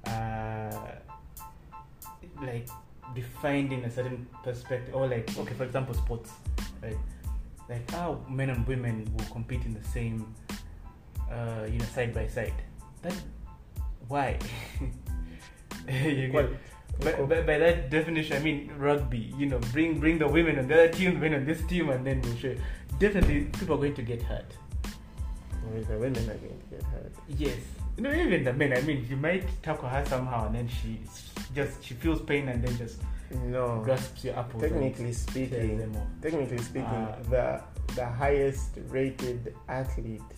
uh, 0.06 0.92
like 2.42 2.68
defined 3.14 3.72
in 3.72 3.84
a 3.84 3.90
certain 3.90 4.26
perspective 4.42 4.94
or 4.94 5.06
like 5.06 5.28
okay 5.38 5.54
for 5.54 5.64
example 5.64 5.94
sports 5.94 6.30
right? 6.82 6.96
Like 7.68 7.90
how 7.90 8.20
men 8.28 8.50
and 8.50 8.66
women 8.66 9.10
will 9.16 9.26
compete 9.26 9.64
in 9.64 9.74
the 9.74 9.84
same 9.84 10.34
uh, 11.30 11.66
you 11.70 11.78
know 11.78 11.84
side 11.86 12.14
by 12.14 12.26
side. 12.26 12.54
That 13.02 13.14
why 14.12 14.28
you 15.88 16.28
get, 16.28 16.48
by, 17.04 17.12
by, 17.30 17.38
by 17.50 17.56
that 17.64 17.90
definition 17.90 18.36
i 18.36 18.40
mean 18.48 18.70
rugby 18.78 19.24
you 19.40 19.46
know 19.50 19.58
bring 19.72 19.98
bring 20.02 20.18
the 20.24 20.28
women 20.36 20.58
on 20.60 20.66
the 20.68 20.74
other 20.74 20.88
team 20.96 21.14
women 21.14 21.34
on 21.40 21.44
this 21.50 21.60
team 21.70 21.88
and 21.94 22.06
then 22.06 22.20
we'll 22.22 22.36
show 22.36 22.54
definitely 22.98 23.38
people 23.58 23.74
are 23.76 23.82
going 23.84 23.94
to 24.02 24.06
get 24.12 24.22
hurt 24.32 24.50
Or 25.66 25.80
the 25.90 25.96
women 26.04 26.22
are 26.32 26.38
going 26.44 26.58
to 26.64 26.68
get 26.74 26.82
hurt. 26.92 27.12
Yes. 27.44 27.60
You 27.96 28.02
know, 28.04 28.12
even 28.24 28.42
the 28.48 28.52
men, 28.52 28.70
I 28.78 28.80
mean, 28.88 29.06
you 29.10 29.16
might 29.26 29.44
tackle 29.62 29.88
her 29.94 30.02
somehow 30.12 30.40
and 30.46 30.54
then 30.58 30.68
she 30.76 30.90
just, 31.58 31.74
she 31.86 31.94
feels 32.02 32.20
pain 32.30 32.48
and 32.52 32.58
then 32.64 32.74
just 32.82 32.96
No. 33.54 33.80
grasps 33.86 34.24
your 34.26 34.34
apples. 34.42 34.60
Technically 34.66 35.12
speaking, 35.12 35.78
technically 36.24 36.58
speaking, 36.70 37.02
Ah. 37.06 37.14
the 37.34 37.46
the 37.98 38.06
highest 38.22 38.70
rated 38.96 39.54
athlete 39.80 40.30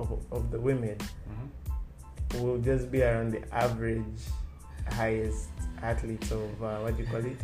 of, 0.00 0.08
of 0.36 0.42
the 0.54 0.60
women 0.68 0.98
Mhm. 1.30 1.41
Will 2.40 2.58
just 2.58 2.90
be 2.90 3.02
around 3.02 3.32
the 3.32 3.54
average 3.54 4.04
highest 4.90 5.48
athletes 5.82 6.30
of 6.30 6.62
uh, 6.62 6.78
what 6.80 6.96
do 6.96 7.02
you 7.02 7.08
call 7.08 7.24
it? 7.24 7.36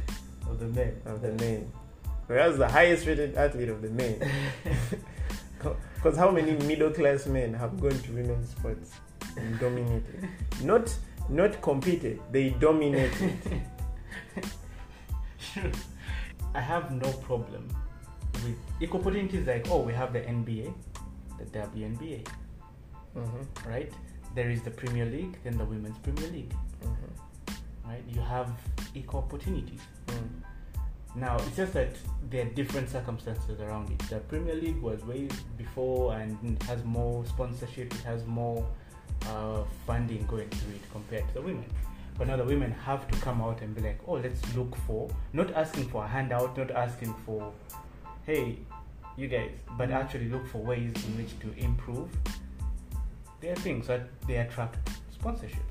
Of 0.48 0.58
the 0.60 0.66
men. 0.66 1.00
of 1.06 1.20
the 1.22 1.32
men. 1.32 1.70
Whereas 2.26 2.58
the 2.58 2.68
highest 2.68 3.06
rated 3.06 3.34
athlete 3.36 3.68
of 3.68 3.82
the 3.82 3.90
men. 3.90 4.20
Because 5.94 6.16
how 6.16 6.30
many 6.30 6.52
middle 6.52 6.90
class 6.92 7.26
men 7.26 7.52
have 7.52 7.80
gone 7.80 7.90
to 7.90 8.12
women's 8.12 8.50
sports 8.50 8.92
and 9.36 9.58
dominated? 9.58 10.28
Not 10.62 10.96
not 11.28 11.60
competed 11.60 12.20
they 12.30 12.50
dominated. 12.50 13.32
I 16.54 16.60
have 16.60 16.92
no 16.92 17.10
problem 17.12 17.66
with 18.44 18.56
equal 18.80 19.00
opportunities 19.00 19.44
like, 19.46 19.66
oh, 19.70 19.80
we 19.82 19.92
have 19.92 20.12
the 20.12 20.20
NBA, 20.20 20.72
the 21.38 21.44
WNBA, 21.58 22.26
Mhm, 23.16 23.46
right? 23.66 23.92
There 24.38 24.50
is 24.50 24.62
the 24.62 24.70
Premier 24.70 25.04
League, 25.04 25.36
then 25.42 25.58
the 25.58 25.64
Women's 25.64 25.98
Premier 25.98 26.30
League, 26.30 26.54
mhm, 26.80 27.48
right? 27.84 28.04
You 28.08 28.20
have 28.20 28.52
equal 28.94 29.18
opportunities. 29.24 29.80
mm. 30.06 30.28
Now 31.16 31.34
it's 31.38 31.56
just 31.56 31.72
that 31.72 31.96
there 32.30 32.46
are 32.46 32.50
different 32.50 32.88
circumstances 32.88 33.58
around 33.60 33.90
it. 33.90 33.98
The 34.08 34.20
Premier 34.20 34.54
League 34.54 34.80
was 34.80 35.04
way 35.04 35.26
before 35.56 36.14
and 36.18 36.38
it 36.52 36.62
has 36.68 36.84
more 36.84 37.26
sponsorship, 37.26 37.92
it 37.92 38.04
has 38.12 38.24
more 38.26 38.64
uh, 39.26 39.64
funding 39.84 40.24
going 40.26 40.50
through 40.50 40.74
it 40.76 40.84
compared 40.92 41.26
to 41.28 41.34
the 41.34 41.42
women. 41.42 41.68
But 42.16 42.28
now 42.28 42.36
the 42.36 42.44
women 42.44 42.70
have 42.70 43.10
to 43.10 43.18
come 43.18 43.40
out 43.42 43.60
and 43.60 43.74
be 43.74 43.80
like, 43.80 43.98
oh, 44.06 44.20
let's 44.26 44.40
look 44.54 44.76
for, 44.86 45.10
not 45.32 45.52
asking 45.54 45.88
for 45.88 46.04
a 46.04 46.06
handout, 46.06 46.56
not 46.56 46.70
asking 46.70 47.12
for, 47.26 47.52
hey, 48.24 48.58
you 49.16 49.26
guys, 49.26 49.50
but 49.76 49.90
actually 49.90 50.28
look 50.28 50.46
for 50.46 50.58
ways 50.58 50.92
in 51.06 51.16
which 51.16 51.36
to 51.40 51.52
improve 51.58 52.08
their 53.40 53.56
things 53.56 53.86
so 53.86 53.98
that 53.98 54.08
they 54.26 54.36
attract 54.36 54.90
sponsorship 55.12 55.62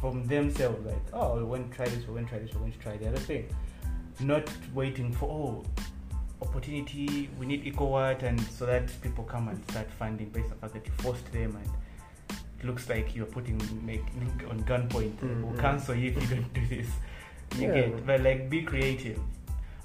from 0.00 0.26
themselves. 0.26 0.84
Like, 0.86 0.96
oh, 1.12 1.36
we 1.36 1.44
want 1.44 1.70
to 1.70 1.76
try 1.76 1.86
this, 1.86 2.06
we 2.06 2.14
want 2.14 2.26
to 2.28 2.30
try 2.34 2.38
this, 2.38 2.54
we 2.54 2.60
want 2.60 2.72
to 2.74 2.78
try 2.80 2.96
the 2.96 3.08
other 3.08 3.18
thing 3.18 3.48
not 4.20 4.48
waiting 4.72 5.12
for 5.12 5.28
oh 5.28 5.64
opportunity 6.40 7.28
we 7.38 7.44
need 7.46 7.76
work 7.78 8.22
and 8.22 8.40
so 8.48 8.64
that 8.66 8.88
people 9.02 9.22
come 9.24 9.48
and 9.48 9.62
start 9.70 9.90
funding 9.98 10.28
based 10.30 10.46
on 10.46 10.50
the 10.50 10.56
fact 10.56 10.72
that 10.74 10.86
you 10.86 10.92
forced 10.98 11.30
them 11.32 11.54
and 11.56 12.38
it 12.58 12.64
looks 12.64 12.88
like 12.88 13.14
you're 13.14 13.26
putting 13.26 13.58
make 13.84 14.02
on 14.48 14.62
gunpoint 14.64 15.12
we'll 15.22 15.52
Mhm. 15.52 15.58
cancel 15.60 15.94
you 15.94 16.10
if 16.12 16.22
you 16.30 16.36
don't 16.36 16.52
do 16.54 16.66
this 16.66 16.88
you 17.58 17.68
Yeah. 17.68 17.74
get 17.74 18.06
but 18.06 18.20
like 18.22 18.48
be 18.48 18.62
creative 18.62 19.20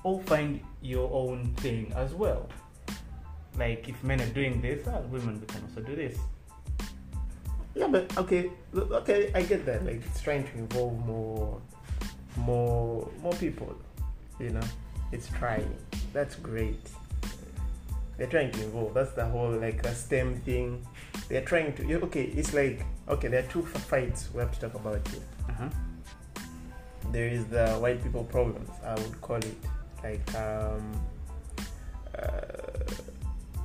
or 0.04 0.22
find 0.22 0.62
your 0.82 1.10
own 1.12 1.54
thing 1.56 1.92
as 1.96 2.14
well 2.14 2.48
like 3.58 3.90
if 3.90 4.02
men 4.04 4.22
are 4.22 4.34
doing 4.34 4.62
this 4.62 4.88
ah, 4.88 5.00
women 5.10 5.42
can 5.48 5.62
also 5.64 5.82
do 5.82 5.96
this 5.96 6.18
Yeah, 7.74 7.88
but 7.88 8.18
okay, 8.18 8.52
okay, 8.76 9.32
I 9.34 9.44
get 9.44 9.66
that. 9.66 9.86
Like 9.86 10.02
it's 10.06 10.22
trying 10.22 10.44
to 10.44 10.54
involve 10.58 11.06
more, 11.06 11.62
more, 12.38 13.10
more 13.22 13.34
people. 13.34 13.76
You 14.40 14.50
know, 14.50 14.68
it's 15.12 15.30
trying. 15.30 15.74
That's 16.14 16.36
great. 16.36 16.90
They're 18.18 18.28
trying 18.28 18.52
to 18.52 18.64
involve. 18.64 18.94
That's 18.94 19.14
the 19.14 19.26
whole 19.26 19.52
like 19.52 19.86
a 19.86 19.96
STEM 19.96 20.42
thing. 20.42 20.86
They're 21.30 21.46
trying 21.46 21.74
to. 21.76 22.02
Okay, 22.04 22.26
it's 22.26 22.54
like 22.54 22.86
okay. 23.08 23.30
There 23.30 23.40
are 23.44 23.48
two 23.48 23.62
f- 23.62 23.82
fights 23.84 24.30
we 24.34 24.42
have 24.42 24.52
to 24.52 24.60
talk 24.60 24.74
about 24.76 25.08
here. 25.08 25.22
uh-huh. 25.50 25.70
There 27.12 27.28
is 27.28 27.46
the 27.46 27.72
white 27.76 28.04
people 28.04 28.24
problems. 28.26 28.70
I 28.86 28.94
would 28.96 29.20
call 29.22 29.38
it 29.38 29.58
like 30.04 30.36
um, 30.36 30.92
uh, 32.18 32.42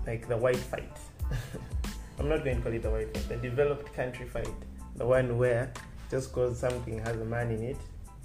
like 0.07 0.29
the 0.29 0.37
white 0.37 0.57
fight. 0.57 0.97
I'm 2.19 2.29
not 2.29 2.45
going 2.45 2.57
to 2.57 2.63
call 2.63 2.73
it 2.73 2.83
the 2.83 2.91
white 2.91 3.17
fight. 3.17 3.29
The 3.29 3.37
developed 3.37 3.93
country 3.95 4.27
fight, 4.27 4.55
the 4.97 5.07
one 5.07 5.37
where 5.37 5.73
just 6.11 6.31
because 6.31 6.59
something 6.59 6.99
has 6.99 7.21
a 7.21 7.25
man 7.25 7.51
in 7.51 7.63
it, 7.63 7.77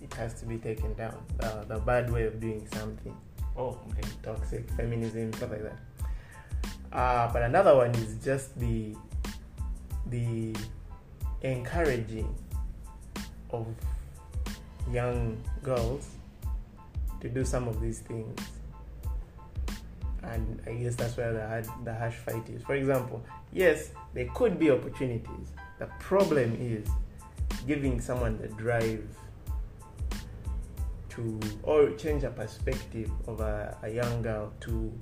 it 0.01 0.13
has 0.13 0.34
to 0.36 0.45
be 0.45 0.58
taken 0.58 0.93
down. 0.93 1.17
The, 1.38 1.65
the 1.67 1.80
bad 1.80 2.12
way 2.12 2.25
of 2.25 2.39
doing 2.39 2.67
something. 2.73 3.15
Oh, 3.58 3.77
okay. 3.89 4.08
toxic 4.23 4.69
feminism, 4.71 5.34
stuff 5.34 5.51
like 5.51 5.63
that. 5.63 5.80
Uh, 6.91 7.32
but 7.32 7.43
another 7.43 7.75
one 7.75 7.91
is 7.95 8.15
just 8.23 8.58
the 8.60 8.95
the 10.08 10.56
encouraging 11.41 12.36
of 13.51 13.67
young 14.91 15.38
girls 15.63 16.08
to 17.21 17.30
do 17.30 17.45
some 17.45 17.67
of 17.67 17.80
these 17.80 17.99
things. 17.99 18.39
And 20.23 20.62
I 20.67 20.73
guess 20.73 20.95
that's 20.95 21.17
where 21.17 21.34
the 21.34 21.47
hard, 21.47 21.67
the 21.84 21.93
harsh 21.93 22.15
fight 22.15 22.47
is. 22.49 22.63
For 22.63 22.75
example, 22.75 23.23
yes, 23.51 23.89
there 24.13 24.27
could 24.36 24.60
be 24.60 24.69
opportunities. 24.69 25.47
The 25.79 25.88
problem 25.99 26.57
is 26.60 26.88
giving 27.67 27.99
someone 27.99 28.38
the 28.38 28.47
drive 28.49 29.03
to 31.10 31.39
or 31.63 31.89
change 31.91 32.23
a 32.23 32.29
perspective 32.29 33.10
of 33.27 33.39
a, 33.41 33.77
a 33.84 33.89
young 33.89 34.21
girl 34.21 34.53
to 34.62 34.93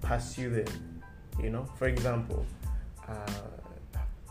pursue 0.00 0.50
them. 0.50 1.02
You 1.42 1.50
know, 1.50 1.64
for 1.76 1.88
example, 1.88 2.44
uh, 3.06 3.26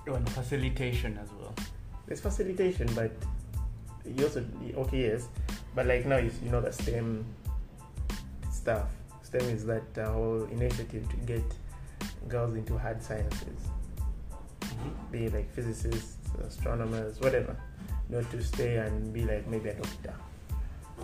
Oh, 0.06 0.16
and 0.16 0.30
facilitation 0.32 1.18
as 1.18 1.30
well. 1.40 1.56
there's 2.08 2.20
facilitation, 2.20 2.90
but 2.94 3.12
you 4.06 4.26
also 4.26 4.46
okay 4.76 5.02
yes, 5.12 5.30
but 5.74 5.86
like 5.88 6.06
now 6.06 6.18
you, 6.18 6.30
you 6.44 6.50
know 6.52 6.60
the 6.60 6.74
STEM 6.74 7.24
stuff. 8.52 8.90
STEM 9.34 9.50
is 9.50 9.66
that 9.66 9.98
uh, 9.98 10.12
whole 10.12 10.44
initiative 10.52 11.10
to 11.10 11.16
get 11.26 11.44
girls 12.28 12.56
into 12.56 12.78
hard 12.78 13.02
sciences, 13.02 13.62
be 15.12 15.26
it 15.26 15.34
like 15.34 15.52
physicists, 15.52 16.18
astronomers, 16.48 17.20
whatever, 17.20 17.58
not 18.10 18.30
to 18.30 18.44
stay 18.44 18.78
and 18.78 19.12
be 19.12 19.26
like 19.26 19.48
maybe 19.48 19.70
a 19.70 19.74
doctor 19.74 20.14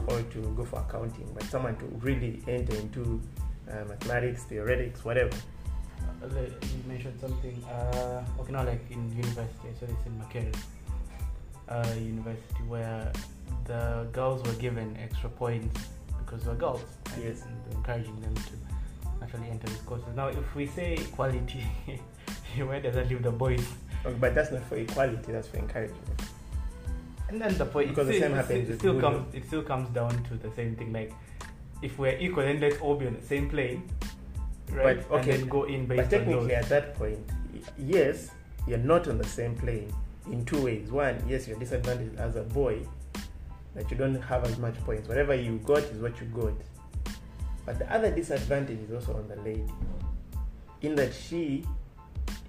or 0.08 0.22
to 0.22 0.42
go 0.56 0.64
for 0.64 0.80
accounting, 0.80 1.28
but 1.34 1.44
someone 1.46 1.76
to 1.78 1.86
really 2.02 2.40
enter 2.48 2.76
into 2.76 3.20
uh, 3.68 3.86
mathematics, 3.88 4.44
theoretics, 4.44 5.04
whatever. 5.04 5.36
Uh, 6.24 6.28
you 6.38 6.84
mentioned 6.88 7.20
something. 7.20 7.64
Uh, 7.64 8.24
okay, 8.40 8.52
now 8.52 8.64
like 8.64 8.86
in 8.92 9.10
university, 9.18 9.70
so 9.80 9.88
it's 9.88 10.06
in 10.06 10.22
Makerere 10.22 10.56
uh, 11.68 11.96
University 11.98 12.64
where 12.68 13.12
the 13.66 14.08
girls 14.12 14.44
were 14.44 14.60
given 14.62 14.96
extra 15.02 15.30
points 15.30 15.90
because 16.30 16.46
were 16.46 16.56
girls. 16.56 16.84
Yes. 17.22 17.44
Encouraging 17.72 18.20
them 18.22 18.36
to 18.36 19.24
actually 19.24 19.50
enter 19.50 19.68
these 19.68 19.82
courses. 19.82 20.08
Now, 20.16 20.28
if 20.28 20.56
we 20.56 20.68
say 20.68 20.94
equality, 20.94 21.66
where 22.58 22.80
does 22.80 22.96
that 22.96 23.10
leave 23.10 23.24
the 23.24 23.32
boys? 23.32 23.66
Okay, 24.06 24.16
But 24.20 24.36
that's 24.36 24.52
not 24.52 24.64
for 24.64 24.76
equality, 24.76 25.32
that's 25.32 25.48
for 25.48 25.58
encouragement. 25.58 26.22
And 27.28 27.42
then 27.42 27.58
the 27.58 27.66
point 27.66 27.90
Because 27.90 28.08
the 28.08 28.20
same 28.20 28.34
happens 28.34 28.70
it 28.70 28.80
still 28.80 29.00
comes 29.00 29.36
it 29.36 29.46
still 29.46 29.62
comes 29.62 29.88
down 29.90 30.24
to 30.24 30.36
the 30.36 30.50
same 30.56 30.76
thing. 30.76 30.92
Like 30.92 31.14
if 31.84 32.00
we're 32.00 32.18
equal, 32.18 32.44
then 32.44 32.60
let's 32.60 32.80
all 32.82 32.96
be 32.96 33.06
on 33.06 33.14
the 33.14 33.22
same 33.22 33.50
plane, 33.50 33.88
right? 34.72 35.08
But, 35.08 35.20
okay, 35.20 35.32
and 35.32 35.42
then 35.42 35.50
go 35.50 35.64
in 35.66 35.86
based 35.86 36.10
But 36.10 36.18
technically, 36.18 36.56
at 36.56 36.68
that 36.70 36.96
point, 36.96 37.20
yes, 37.78 38.32
you're 38.68 38.80
not 38.80 39.08
on 39.08 39.20
the 39.20 39.28
same 39.28 39.56
plane 39.56 39.94
in 40.32 40.44
two 40.46 40.64
ways. 40.64 40.92
One, 40.92 41.22
yes, 41.28 41.48
you're 41.48 41.60
disadvantaged 41.60 42.18
as 42.18 42.36
a 42.36 42.42
boy, 42.42 42.80
that 43.80 43.90
you 43.90 43.96
don't 43.96 44.16
have 44.22 44.44
as 44.44 44.58
much 44.58 44.76
points. 44.84 45.08
Whatever 45.08 45.34
you 45.34 45.58
got 45.60 45.84
is 45.84 46.02
what 46.02 46.20
you 46.20 46.28
got. 46.28 46.54
But 47.66 47.80
the 47.80 47.90
other 47.94 48.12
disadvantage 48.12 48.80
is 48.80 48.92
also 48.94 49.16
on 49.18 49.28
the 49.30 49.38
lady, 49.38 49.64
in 50.82 50.96
that 50.96 51.14
she 51.14 51.64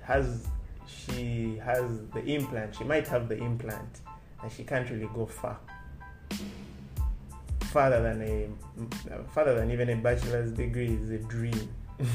has 0.02 0.48
she 0.86 1.56
has 1.64 1.84
the 2.12 2.24
implant. 2.24 2.74
She 2.74 2.82
might 2.82 3.06
have 3.06 3.28
the 3.28 3.36
implant, 3.38 4.00
and 4.42 4.50
she 4.50 4.64
can't 4.64 4.90
really 4.90 5.08
go 5.14 5.26
far. 5.26 5.56
Farther 7.70 8.02
than 8.02 8.22
a 8.22 8.48
farther 9.32 9.54
than 9.54 9.70
even 9.70 9.88
a 9.90 9.94
bachelor's 9.96 10.50
degree 10.52 10.88
is 10.94 11.10
a 11.10 11.18
dream. 11.18 11.68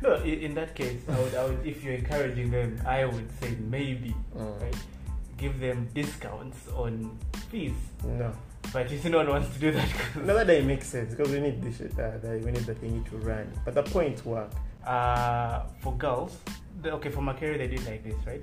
No, 0.00 0.14
in 0.22 0.54
that 0.54 0.76
case, 0.76 1.00
I 1.08 1.18
would, 1.20 1.34
I 1.34 1.44
would, 1.44 1.66
if 1.66 1.82
you're 1.82 1.94
encouraging 1.94 2.52
them, 2.52 2.80
I 2.86 3.04
would 3.04 3.28
say 3.40 3.56
maybe, 3.58 4.14
Mm. 4.36 4.62
right? 4.62 4.76
Give 5.38 5.58
them 5.60 5.88
discounts 5.94 6.58
on 6.76 7.16
fees. 7.50 7.72
No. 8.04 8.32
But 8.72 8.92
if 8.92 9.04
no 9.06 9.18
one 9.18 9.28
wants 9.30 9.54
to 9.54 9.58
do 9.60 9.70
that, 9.72 9.88
No, 10.16 10.34
that 10.34 10.46
doesn't 10.46 10.66
make 10.66 10.84
sense 10.84 11.14
because 11.14 11.32
we 11.32 11.40
need 11.40 11.62
this. 11.62 11.80
Uh, 11.80 12.18
the, 12.22 12.42
we 12.44 12.50
need 12.50 12.66
the 12.66 12.74
thingy 12.74 13.08
to 13.10 13.16
run. 13.18 13.50
But 13.64 13.74
the 13.74 13.82
points 13.82 14.24
work. 14.24 14.50
uh, 14.86 15.62
for 15.80 15.94
girls, 15.96 16.38
the, 16.82 16.92
okay, 16.92 17.10
for 17.10 17.20
Makerere, 17.20 17.58
they 17.58 17.68
did 17.68 17.84
like 17.86 18.02
this, 18.04 18.14
right? 18.26 18.42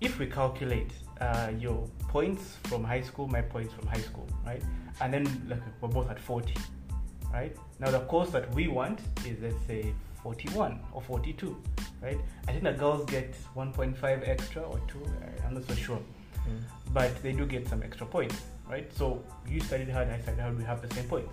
If 0.00 0.18
we 0.18 0.26
calculate 0.26 0.90
uh, 1.20 1.50
your 1.58 1.86
points 2.08 2.56
from 2.64 2.82
high 2.84 3.02
school, 3.02 3.28
my 3.28 3.42
points 3.42 3.72
from 3.74 3.86
high 3.86 4.00
school, 4.00 4.26
right? 4.46 4.62
And 5.00 5.12
then 5.12 5.24
like, 5.48 5.60
we're 5.80 5.88
both 5.88 6.10
at 6.10 6.18
40, 6.18 6.54
right? 7.32 7.54
Now, 7.80 7.90
the 7.90 8.00
course 8.00 8.30
that 8.30 8.52
we 8.54 8.68
want 8.68 9.00
is, 9.26 9.36
let's 9.42 9.62
say, 9.66 9.92
41 10.22 10.80
or 10.92 11.02
42, 11.02 11.56
right? 12.02 12.18
I 12.48 12.52
think 12.52 12.64
the 12.64 12.72
girls 12.72 13.04
get 13.10 13.34
1.5 13.54 14.28
extra 14.28 14.62
or 14.62 14.80
2, 14.88 14.98
I'm 15.46 15.54
not 15.54 15.64
so 15.68 15.74
sure. 15.74 16.00
But 16.92 17.10
they 17.22 17.32
do 17.32 17.46
get 17.46 17.66
some 17.68 17.82
extra 17.82 18.06
points, 18.06 18.40
right? 18.68 18.90
So 18.94 19.22
you 19.48 19.60
studied 19.60 19.88
hard, 19.90 20.08
I 20.08 20.20
studied 20.20 20.40
hard, 20.40 20.56
we 20.58 20.64
have 20.64 20.80
the 20.86 20.92
same 20.94 21.04
points. 21.04 21.32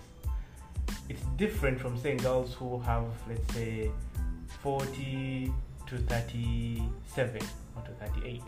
It's 1.09 1.21
different 1.37 1.79
from 1.79 1.97
saying 1.97 2.17
girls 2.17 2.53
who 2.53 2.79
have, 2.79 3.05
let's 3.27 3.53
say, 3.53 3.91
40 4.61 5.53
to 5.87 5.97
37 5.97 7.41
or 7.75 7.81
to 7.83 7.91
38. 8.05 8.41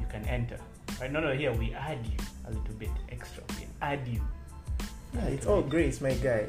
You 0.00 0.06
can 0.08 0.24
enter, 0.26 0.58
right? 1.00 1.10
No, 1.10 1.20
no, 1.20 1.32
here 1.32 1.52
we 1.52 1.74
add 1.74 1.98
you 2.06 2.16
a 2.46 2.50
little 2.52 2.74
bit 2.74 2.90
extra. 3.10 3.42
We 3.58 3.66
add 3.82 4.06
you. 4.06 4.20
Yeah, 5.14 5.24
it's 5.24 5.46
all 5.46 5.60
bit. 5.62 5.70
grace, 5.70 6.00
my 6.00 6.12
guy. 6.14 6.46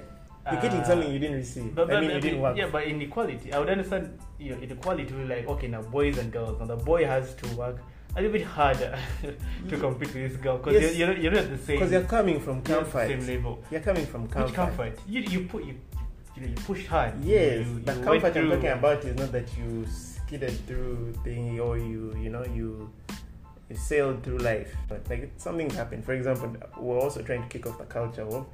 You're 0.52 0.62
getting 0.62 0.80
Uh, 0.82 0.86
something 0.86 1.12
you 1.12 1.20
didn't 1.20 1.38
receive. 1.38 1.76
But, 1.76 1.90
I 1.90 1.94
but 1.94 2.02
mean, 2.02 2.12
you 2.12 2.22
didn't 2.22 2.42
work. 2.42 2.58
Yeah, 2.58 2.70
but 2.72 2.84
inequality, 2.86 3.54
I 3.54 3.60
would 3.60 3.70
understand. 3.70 4.18
You 4.40 4.56
know, 4.56 4.62
inequality 4.62 5.14
like 5.14 5.48
okay, 5.48 5.68
now 5.68 5.82
boys 5.82 6.18
and 6.18 6.32
girls. 6.32 6.60
Now 6.60 6.66
the 6.66 6.76
boy 6.78 7.06
has 7.06 7.36
to 7.36 7.48
work 7.56 7.78
a 8.16 8.22
little 8.22 8.32
bit 8.38 8.44
harder 8.46 8.98
to 9.70 9.78
compete 9.78 10.14
with 10.14 10.32
this 10.32 10.38
girl 10.42 10.58
because 10.58 10.82
Yes. 10.82 10.96
you're, 10.96 11.12
you're, 11.12 11.18
you're 11.24 11.32
not 11.32 11.50
the 11.50 11.58
same. 11.58 11.78
Because 11.78 11.92
you're 11.92 12.04
coming 12.04 12.40
from 12.40 12.56
you're 12.68 12.78
comfort. 12.82 13.08
same 13.08 13.28
level. 13.28 13.64
You're 13.72 13.82
coming 13.82 14.06
from 14.06 14.28
comfort. 14.28 14.46
Which 14.48 14.56
comfort? 14.56 15.00
You 15.08 15.22
you 15.22 15.42
put 15.46 15.64
you 15.66 15.76
you, 16.36 16.42
know, 16.44 16.48
you 16.50 16.56
pushed 16.56 16.88
hard. 16.88 17.14
Yes, 17.24 17.66
you, 17.66 17.74
you, 17.74 17.80
the 17.80 17.94
comfort 17.94 18.36
I'm 18.38 18.50
talking 18.50 18.70
about 18.70 19.04
is 19.04 19.16
not 19.16 19.32
that 19.32 19.48
you 19.58 19.86
skidded 19.88 20.54
through 20.68 21.14
thingy 21.26 21.60
or 21.60 21.78
you, 21.78 22.16
you 22.22 22.30
know, 22.30 22.46
you, 22.46 22.90
you 23.70 23.76
sailed 23.76 24.24
through 24.24 24.38
life. 24.40 24.74
But 24.88 25.08
like 25.10 25.32
something's 25.38 25.76
happened. 25.76 26.06
For 26.06 26.14
example, 26.14 26.56
we're 26.78 27.00
also 27.00 27.22
trying 27.22 27.42
to 27.44 27.48
kick 27.50 27.68
off 27.68 27.78
the 27.78 27.86
culture 27.86 28.24
of 28.24 28.46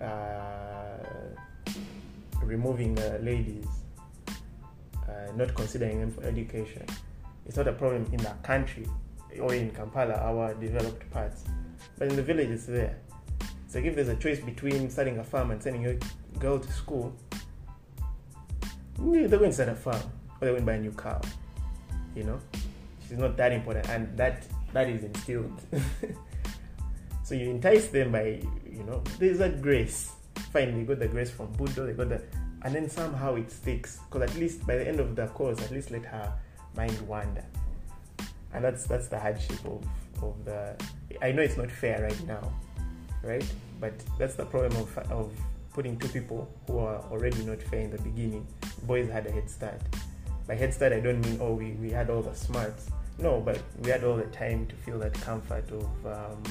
uh, 0.00 1.72
removing 2.42 2.98
uh, 2.98 3.18
ladies, 3.22 3.66
uh, 4.28 5.32
not 5.36 5.54
considering 5.54 6.00
them 6.00 6.10
for 6.10 6.24
education. 6.24 6.84
It's 7.46 7.56
not 7.56 7.68
a 7.68 7.72
problem 7.72 8.06
in 8.12 8.24
our 8.26 8.36
country 8.36 8.86
or 9.40 9.54
in 9.54 9.70
Kampala, 9.70 10.14
our 10.14 10.54
developed 10.54 11.10
parts, 11.10 11.44
but 11.98 12.08
in 12.08 12.16
the 12.16 12.22
village 12.22 12.50
it's 12.50 12.66
there. 12.66 12.96
So 13.68 13.78
if 13.78 13.96
there's 13.96 14.08
a 14.08 14.16
choice 14.16 14.40
between 14.40 14.88
starting 14.88 15.18
a 15.18 15.24
farm 15.24 15.50
and 15.50 15.62
sending 15.62 15.82
your 15.82 15.96
girl 16.38 16.58
to 16.58 16.72
school, 16.72 17.14
they're 18.98 19.28
going 19.28 19.50
to 19.50 19.52
start 19.52 19.68
a 19.68 19.74
farm 19.74 19.96
or 19.96 20.46
they're 20.46 20.52
going 20.52 20.62
to 20.62 20.66
buy 20.66 20.74
a 20.74 20.80
new 20.80 20.92
cow. 20.92 21.20
You 22.14 22.24
know, 22.24 22.40
she's 23.08 23.18
not 23.18 23.36
that 23.36 23.52
important, 23.52 23.88
and 23.88 24.16
that 24.16 24.46
that 24.72 24.88
is 24.88 25.02
instilled. 25.02 25.60
so 27.24 27.34
you 27.34 27.50
entice 27.50 27.88
them 27.88 28.12
by, 28.12 28.40
you 28.70 28.84
know, 28.84 29.02
there's 29.18 29.38
that 29.38 29.60
grace. 29.60 30.12
Fine, 30.52 30.78
they 30.78 30.84
got 30.84 31.00
the 31.00 31.08
grace 31.08 31.30
from 31.30 31.50
Buddha, 31.52 31.82
they 31.82 31.92
got 31.92 32.08
the, 32.08 32.22
and 32.62 32.74
then 32.74 32.88
somehow 32.88 33.34
it 33.34 33.50
sticks. 33.50 33.98
Because 34.08 34.30
at 34.30 34.36
least 34.38 34.64
by 34.66 34.76
the 34.76 34.86
end 34.86 35.00
of 35.00 35.16
the 35.16 35.26
course, 35.26 35.60
at 35.60 35.72
least 35.72 35.90
let 35.90 36.04
her 36.04 36.32
mind 36.76 37.00
wander. 37.06 37.44
And 38.52 38.64
that's 38.64 38.84
that's 38.86 39.08
the 39.08 39.18
hardship 39.18 39.64
of 39.64 39.84
of 40.22 40.44
the. 40.44 40.74
I 41.22 41.32
know 41.32 41.42
it's 41.42 41.56
not 41.56 41.70
fair 41.70 42.02
right 42.02 42.26
now, 42.26 42.52
right? 43.22 43.44
But 43.80 43.94
that's 44.18 44.34
the 44.36 44.44
problem 44.46 44.72
of 44.76 44.96
of 45.10 45.30
putting 45.72 45.98
two 45.98 46.08
people 46.08 46.48
who 46.66 46.78
are 46.78 47.00
already 47.10 47.44
not 47.44 47.60
fair 47.62 47.80
in 47.80 47.90
the 47.90 47.98
beginning. 48.02 48.46
Boys 48.84 49.08
had 49.10 49.26
a 49.26 49.30
head 49.32 49.50
start. 49.50 49.80
By 50.46 50.54
head 50.54 50.72
start, 50.72 50.92
I 50.92 51.00
don't 51.00 51.20
mean 51.20 51.38
oh 51.40 51.54
we, 51.54 51.72
we 51.72 51.90
had 51.90 52.10
all 52.10 52.22
the 52.22 52.34
smarts. 52.34 52.90
No, 53.18 53.40
but 53.40 53.58
we 53.82 53.90
had 53.90 54.04
all 54.04 54.16
the 54.16 54.24
time 54.26 54.66
to 54.66 54.74
feel 54.76 54.98
that 55.00 55.14
comfort 55.14 55.68
of 55.70 56.06
um, 56.06 56.42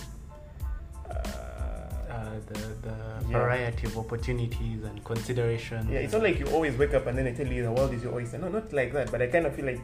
uh, 1.09 1.13
uh, 1.13 2.39
the 2.47 2.59
the 2.81 2.95
Yeah. 3.29 3.39
variety 3.39 3.87
of 3.87 3.97
opportunities 3.97 4.83
and 4.83 5.03
considerations. 5.03 5.89
yeah. 5.89 5.99
It's 5.99 6.13
not 6.13 6.23
like 6.23 6.39
you 6.39 6.47
always 6.47 6.75
wake 6.77 6.93
up 6.93 7.07
and 7.07 7.17
then 7.17 7.27
I 7.27 7.33
tell 7.33 7.47
you 7.47 7.63
the 7.63 7.71
world 7.71 7.93
is 7.93 8.03
your 8.03 8.13
oyster. 8.13 8.37
No, 8.37 8.49
not 8.49 8.71
like 8.73 8.91
that. 8.93 9.11
But 9.11 9.21
I 9.21 9.27
kind 9.27 9.45
of 9.45 9.55
feel 9.55 9.65
like 9.65 9.81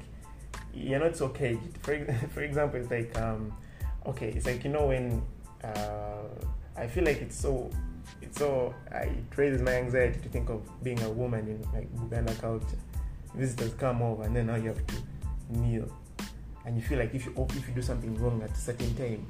you're 0.74 1.00
not 1.00 1.16
so 1.16 1.30
caged. 1.30 1.78
For 1.82 2.06
for 2.34 2.42
example, 2.42 2.80
it's 2.80 2.92
like 2.92 3.18
um, 3.20 3.54
okay, 4.06 4.30
it's 4.30 4.46
like 4.46 4.64
you 4.64 4.70
know 4.72 4.88
when 4.88 5.22
uh, 5.64 6.24
I 6.78 6.88
feel 6.88 7.04
like 7.04 7.22
it's 7.22 7.36
so 7.40 7.70
it's 8.22 8.38
so 8.38 8.74
I- 8.92 9.04
it 9.22 9.38
raises 9.38 9.62
my 9.62 9.74
anxiety 9.74 10.20
to 10.22 10.30
think 10.30 10.50
of 10.50 10.62
being 10.84 11.02
a 11.04 11.10
woman 11.10 11.48
in 11.48 11.62
like 11.74 11.90
Uganda 12.02 12.34
culture. 12.36 12.78
Visitors 13.36 13.74
come 13.76 14.02
over 14.02 14.24
and 14.24 14.36
then 14.36 14.48
now 14.48 14.56
you 14.56 14.70
have 14.70 14.86
to 14.88 14.96
kneel, 15.50 15.88
and 16.66 16.76
you 16.76 16.82
feel 16.82 16.98
like 17.00 17.14
if 17.14 17.26
you 17.26 17.34
if 17.56 17.68
you 17.68 17.74
do 17.76 17.82
something 17.82 18.16
wrong 18.22 18.42
at 18.42 18.52
a 18.52 18.56
certain 18.56 18.96
time, 18.96 19.26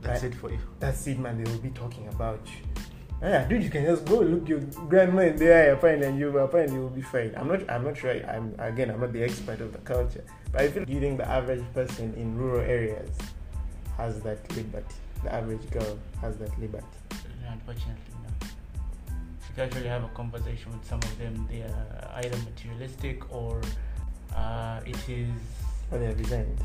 that's 0.00 0.22
it 0.22 0.34
for 0.34 0.50
you. 0.50 0.58
that's 0.78 1.06
it, 1.06 1.18
man. 1.18 1.42
They 1.42 1.50
will 1.50 1.58
be 1.58 1.70
talking 1.70 2.06
about 2.08 2.40
you. 2.46 2.82
Yeah, 3.22 3.44
dude, 3.48 3.62
you 3.62 3.70
can 3.70 3.84
just 3.86 4.04
go 4.04 4.20
look 4.20 4.46
your 4.48 4.60
grandma 4.88 5.22
in 5.22 5.36
the 5.36 5.50
eye 5.54 5.68
apparently 5.72 6.06
and 6.08 6.18
you 6.18 6.36
apparently 6.38 6.76
you'll 6.76 6.90
be 6.90 7.00
fine. 7.02 7.32
I'm 7.36 7.48
not 7.48 7.68
I'm 7.70 7.84
not 7.84 7.96
sure 7.96 8.10
I'm 8.28 8.54
again 8.58 8.90
I'm 8.90 9.00
not 9.00 9.12
the 9.12 9.22
expert 9.24 9.60
of 9.60 9.72
the 9.72 9.78
culture. 9.78 10.24
But 10.54 10.62
I 10.62 10.68
feel 10.68 10.88
you 10.88 11.00
think 11.00 11.18
the 11.18 11.28
average 11.28 11.64
person 11.74 12.14
in 12.14 12.38
rural 12.38 12.60
areas 12.60 13.10
has 13.96 14.20
that 14.20 14.38
liberty? 14.56 14.94
The 15.24 15.34
average 15.34 15.68
girl 15.70 15.98
has 16.20 16.36
that 16.36 16.56
liberty. 16.60 16.86
Unfortunately, 17.48 18.14
no. 18.22 18.48
If 19.50 19.56
you 19.56 19.62
actually 19.64 19.88
have 19.88 20.04
a 20.04 20.08
conversation 20.08 20.70
with 20.70 20.86
some 20.86 21.00
of 21.00 21.18
them, 21.18 21.48
they 21.50 21.62
are 21.62 22.10
either 22.22 22.36
materialistic 22.38 23.34
or 23.34 23.62
uh, 24.36 24.80
it 24.86 25.08
is. 25.08 25.28
Or 25.90 25.98
they 25.98 26.06
have 26.06 26.20
resigned. 26.20 26.60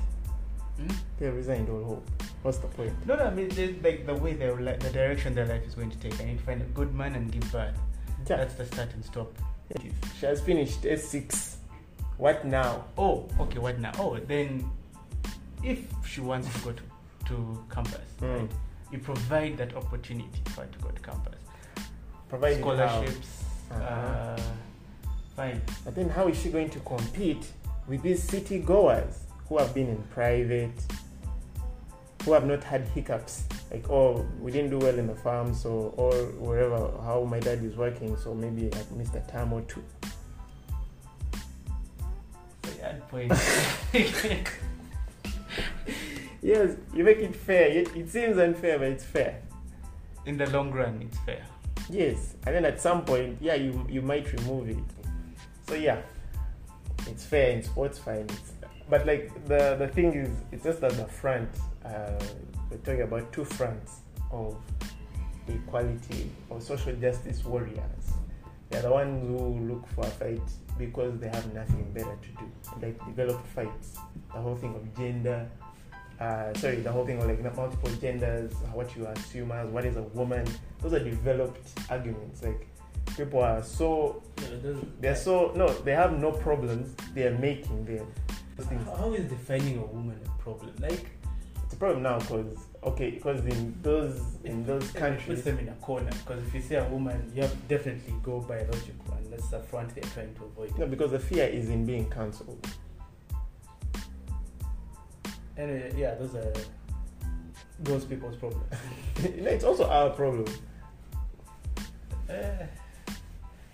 Hmm? 0.78 0.88
They 1.17 1.25
have 1.25 1.36
resigned 1.36 1.67
all 1.69 1.84
hope. 1.84 2.23
What's 2.43 2.60
the 2.60 2.67
point? 2.67 2.93
No, 3.08 3.15
no, 3.15 3.23
I 3.23 3.32
mean, 3.32 3.49
there's, 3.49 3.84
like 3.84 4.06
the 4.06 4.13
way 4.13 4.34
their 4.34 4.56
li- 4.56 4.78
the 4.80 4.91
direction 4.91 5.34
their 5.34 5.47
life 5.47 5.65
is 5.65 5.73
going 5.73 5.89
to 5.89 5.97
take. 5.97 6.21
I 6.21 6.25
need 6.25 6.38
to 6.38 6.43
find 6.43 6.62
a 6.62 6.65
good 6.65 6.93
man 6.93 7.15
and 7.15 7.32
give 7.32 7.52
birth. 7.52 7.73
Yeah. 8.30 8.38
That's 8.38 8.54
the 8.54 8.65
start 8.67 8.93
and 8.93 9.04
stop. 9.04 9.34
She 10.19 10.25
has 10.28 10.41
finished 10.41 10.84
S6. 10.84 11.48
What 12.19 12.43
now? 12.43 12.84
Oh, 12.97 13.27
okay, 13.39 13.60
what 13.60 13.79
now? 13.79 13.93
Oh, 13.97 14.17
then 14.19 14.69
if 15.63 15.79
she 16.05 16.19
wants 16.19 16.51
to 16.53 16.60
go 16.65 16.71
to, 16.73 16.84
to 17.27 17.63
campus, 17.73 18.01
Mm. 18.21 18.41
right, 18.41 18.51
you 18.91 18.99
provide 18.99 19.58
that 19.58 19.73
opportunity 19.73 20.41
for 20.47 20.62
her 20.62 20.67
to 20.67 20.79
go 20.79 20.89
to 20.89 21.01
campus. 21.01 21.39
Provided 22.27 22.58
how? 22.58 22.75
Scholarships, 22.75 23.43
Uh-huh. 23.71 23.84
uh, 23.84 24.41
fine. 25.34 25.62
But 25.86 25.95
then 25.95 26.10
how 26.10 26.27
is 26.27 26.38
she 26.38 26.49
going 26.49 26.69
to 26.71 26.79
compete 26.82 27.47
with 27.88 28.01
these 28.01 28.21
city 28.21 28.60
goers 28.60 29.23
who 29.47 29.58
have 29.58 29.73
been 29.73 29.88
in 29.88 30.03
private, 30.13 30.75
who 32.25 32.34
have 32.34 32.45
not 32.45 32.65
had 32.65 32.82
hiccups? 32.89 33.45
Like, 33.71 33.89
oh, 33.89 34.25
we 34.41 34.51
didn't 34.51 34.71
do 34.71 34.79
well 34.79 34.99
in 34.99 35.08
the 35.08 35.15
farm, 35.15 35.53
so, 35.53 35.93
or 35.95 36.12
wherever, 36.45 36.91
how 37.01 37.23
my 37.23 37.39
dad 37.39 37.63
is 37.63 37.77
working, 37.77 38.17
so 38.17 38.34
maybe 38.36 38.69
I 38.75 38.93
missed 38.97 39.15
a 39.15 39.21
term 39.32 39.53
or 39.53 39.62
two. 39.62 39.82
Yes, 46.41 46.78
you 46.93 47.04
make 47.04 47.17
it 47.17 47.36
fair. 47.36 47.67
It, 47.67 47.95
it 47.95 48.10
seems 48.10 48.38
unfair, 48.38 48.80
but 48.80 48.88
it's 48.88 49.04
fair. 49.04 49.41
In 50.26 50.38
the 50.38 50.50
long 50.50 50.72
run, 50.72 51.02
it's 51.02 51.17
fair. 51.19 51.45
Yes, 51.89 52.36
and 52.45 52.56
then 52.56 52.65
at 52.65 52.80
some 52.80 53.04
point, 53.04 53.38
yeah, 53.41 53.56
you 53.56 53.86
you 53.89 54.02
might 54.02 54.32
remove 54.34 54.69
it. 54.69 54.78
So 55.67 55.76
yeah, 55.76 56.02
it's 57.08 57.26
fair 57.26 57.52
in 57.52 57.63
sports, 57.63 58.00
fine. 58.00 58.28
But 58.89 59.06
like 59.06 59.34
the 59.48 59.76
the 59.78 59.88
thing 59.88 60.13
is, 60.13 60.30
it's 60.52 60.63
just 60.63 60.82
at 60.84 60.93
the 60.93 61.06
front. 61.06 61.50
Uh, 61.84 62.19
we're 62.69 62.78
talking 62.78 63.02
about 63.02 63.34
two 63.34 63.43
fronts 63.43 64.02
of 64.32 64.56
equality 65.48 66.30
or 66.50 66.62
social 66.62 66.93
justice 66.95 67.43
warriors. 67.43 68.13
They're 68.69 68.82
the 68.84 68.91
ones 68.91 69.27
who 69.27 69.60
look 69.67 69.88
for 69.95 70.05
a 70.05 70.10
fight 70.10 70.41
because 70.77 71.19
they 71.19 71.27
have 71.27 71.53
nothing 71.53 71.91
better 71.93 72.15
to 72.21 72.29
do. 72.39 72.51
Like 72.82 73.03
developed 73.05 73.45
fights, 73.47 73.97
the 74.34 74.39
whole 74.39 74.55
thing 74.55 74.75
of 74.75 74.95
gender. 74.95 75.49
Uh, 76.19 76.53
sorry, 76.55 76.75
the 76.77 76.91
whole 76.91 77.05
thing 77.05 77.17
of 77.21 77.27
like 77.27 77.41
multiple 77.55 77.91
genders, 78.01 78.51
what 78.73 78.93
you 78.95 79.05
assume 79.08 79.51
as 79.53 79.69
what 79.69 79.86
is 79.86 79.95
a 79.95 80.01
woman. 80.03 80.45
Those 80.82 80.93
are 80.93 81.03
developed 81.03 81.67
arguments. 81.89 82.43
Like 82.43 82.67
people 83.17 83.41
are 83.41 83.63
so 83.63 84.21
they're 84.99 85.15
so 85.15 85.51
no, 85.55 85.69
they 85.69 85.93
have 85.93 86.17
no 86.19 86.32
problems. 86.32 86.93
They 87.13 87.23
are 87.27 87.38
making 87.38 87.86
them. 87.86 88.05
Those 88.58 88.67
things. 88.67 88.86
How- 88.86 88.95
how 88.95 89.13
is 89.13 89.29
defining 89.29 89.77
a 89.79 89.86
woman 89.86 90.19
a 90.25 90.41
problem? 90.43 90.73
Like, 90.79 91.05
It's 91.63 91.73
a 91.73 91.77
problem 91.77 92.03
now 92.03 92.19
because 92.19 92.55
okay, 92.84 93.12
because 93.12 93.46
in 93.46 93.76
those 93.82 94.22
in 94.44 94.65
those 94.65 94.89
countries, 94.92 95.28
puts 95.28 95.42
them 95.44 95.60
in 95.60 95.70
a 95.70 95.76
corner 95.76 96.12
because 96.26 96.42
if 96.48 96.54
you 96.54 96.62
say 96.62 96.76
a 96.76 96.86
woman, 96.86 97.32
you 97.36 97.42
have 97.42 97.52
to 97.52 97.58
definitely 97.68 98.13
go 98.24 98.39
biological, 98.42 99.13
and 99.13 99.32
that's 99.32 99.50
the 99.50 99.60
front 99.60 99.94
they're 99.96 100.04
trying 100.12 100.34
to 100.36 100.46
avoid. 100.46 100.78
no, 100.78 100.86
because 100.86 101.12
the 101.12 101.20
fear 101.20 101.46
is 101.46 101.70
in 101.70 101.86
being 101.86 102.10
cancelled. 102.10 102.68
And 105.58 105.84
uh, 105.84 105.96
yeah, 105.98 106.15
those 106.15 106.36
are 106.36 106.54
those 107.80 108.06
people's 108.06 108.38
problems. 108.38 108.65
you 109.24 109.42
know, 109.42 109.52
it's 109.52 109.65
also 109.65 109.89
our 109.89 110.10
problem. 110.12 110.46
uh, 112.30 112.34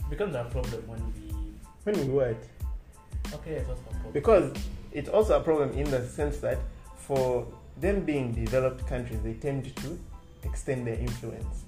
becomes 0.09 0.35
our 0.35 0.45
problem 0.45 0.87
when 0.87 1.13
we. 1.13 1.35
When 1.83 2.07
we 2.07 2.13
what? 2.13 2.43
Okay, 3.33 3.51
it's 3.51 3.69
also 3.69 3.81
a 3.81 3.93
problem. 3.93 4.13
Because 4.13 4.53
it's 4.91 5.09
also 5.09 5.39
a 5.39 5.43
problem 5.43 5.71
in 5.71 5.89
the 5.91 6.07
sense 6.07 6.37
that 6.37 6.57
for 6.95 7.45
them 7.79 8.01
being 8.01 8.31
developed 8.31 8.87
countries, 8.87 9.21
they 9.23 9.33
tend 9.33 9.75
to 9.77 9.99
extend 10.43 10.87
their 10.87 10.95
influence, 10.95 11.65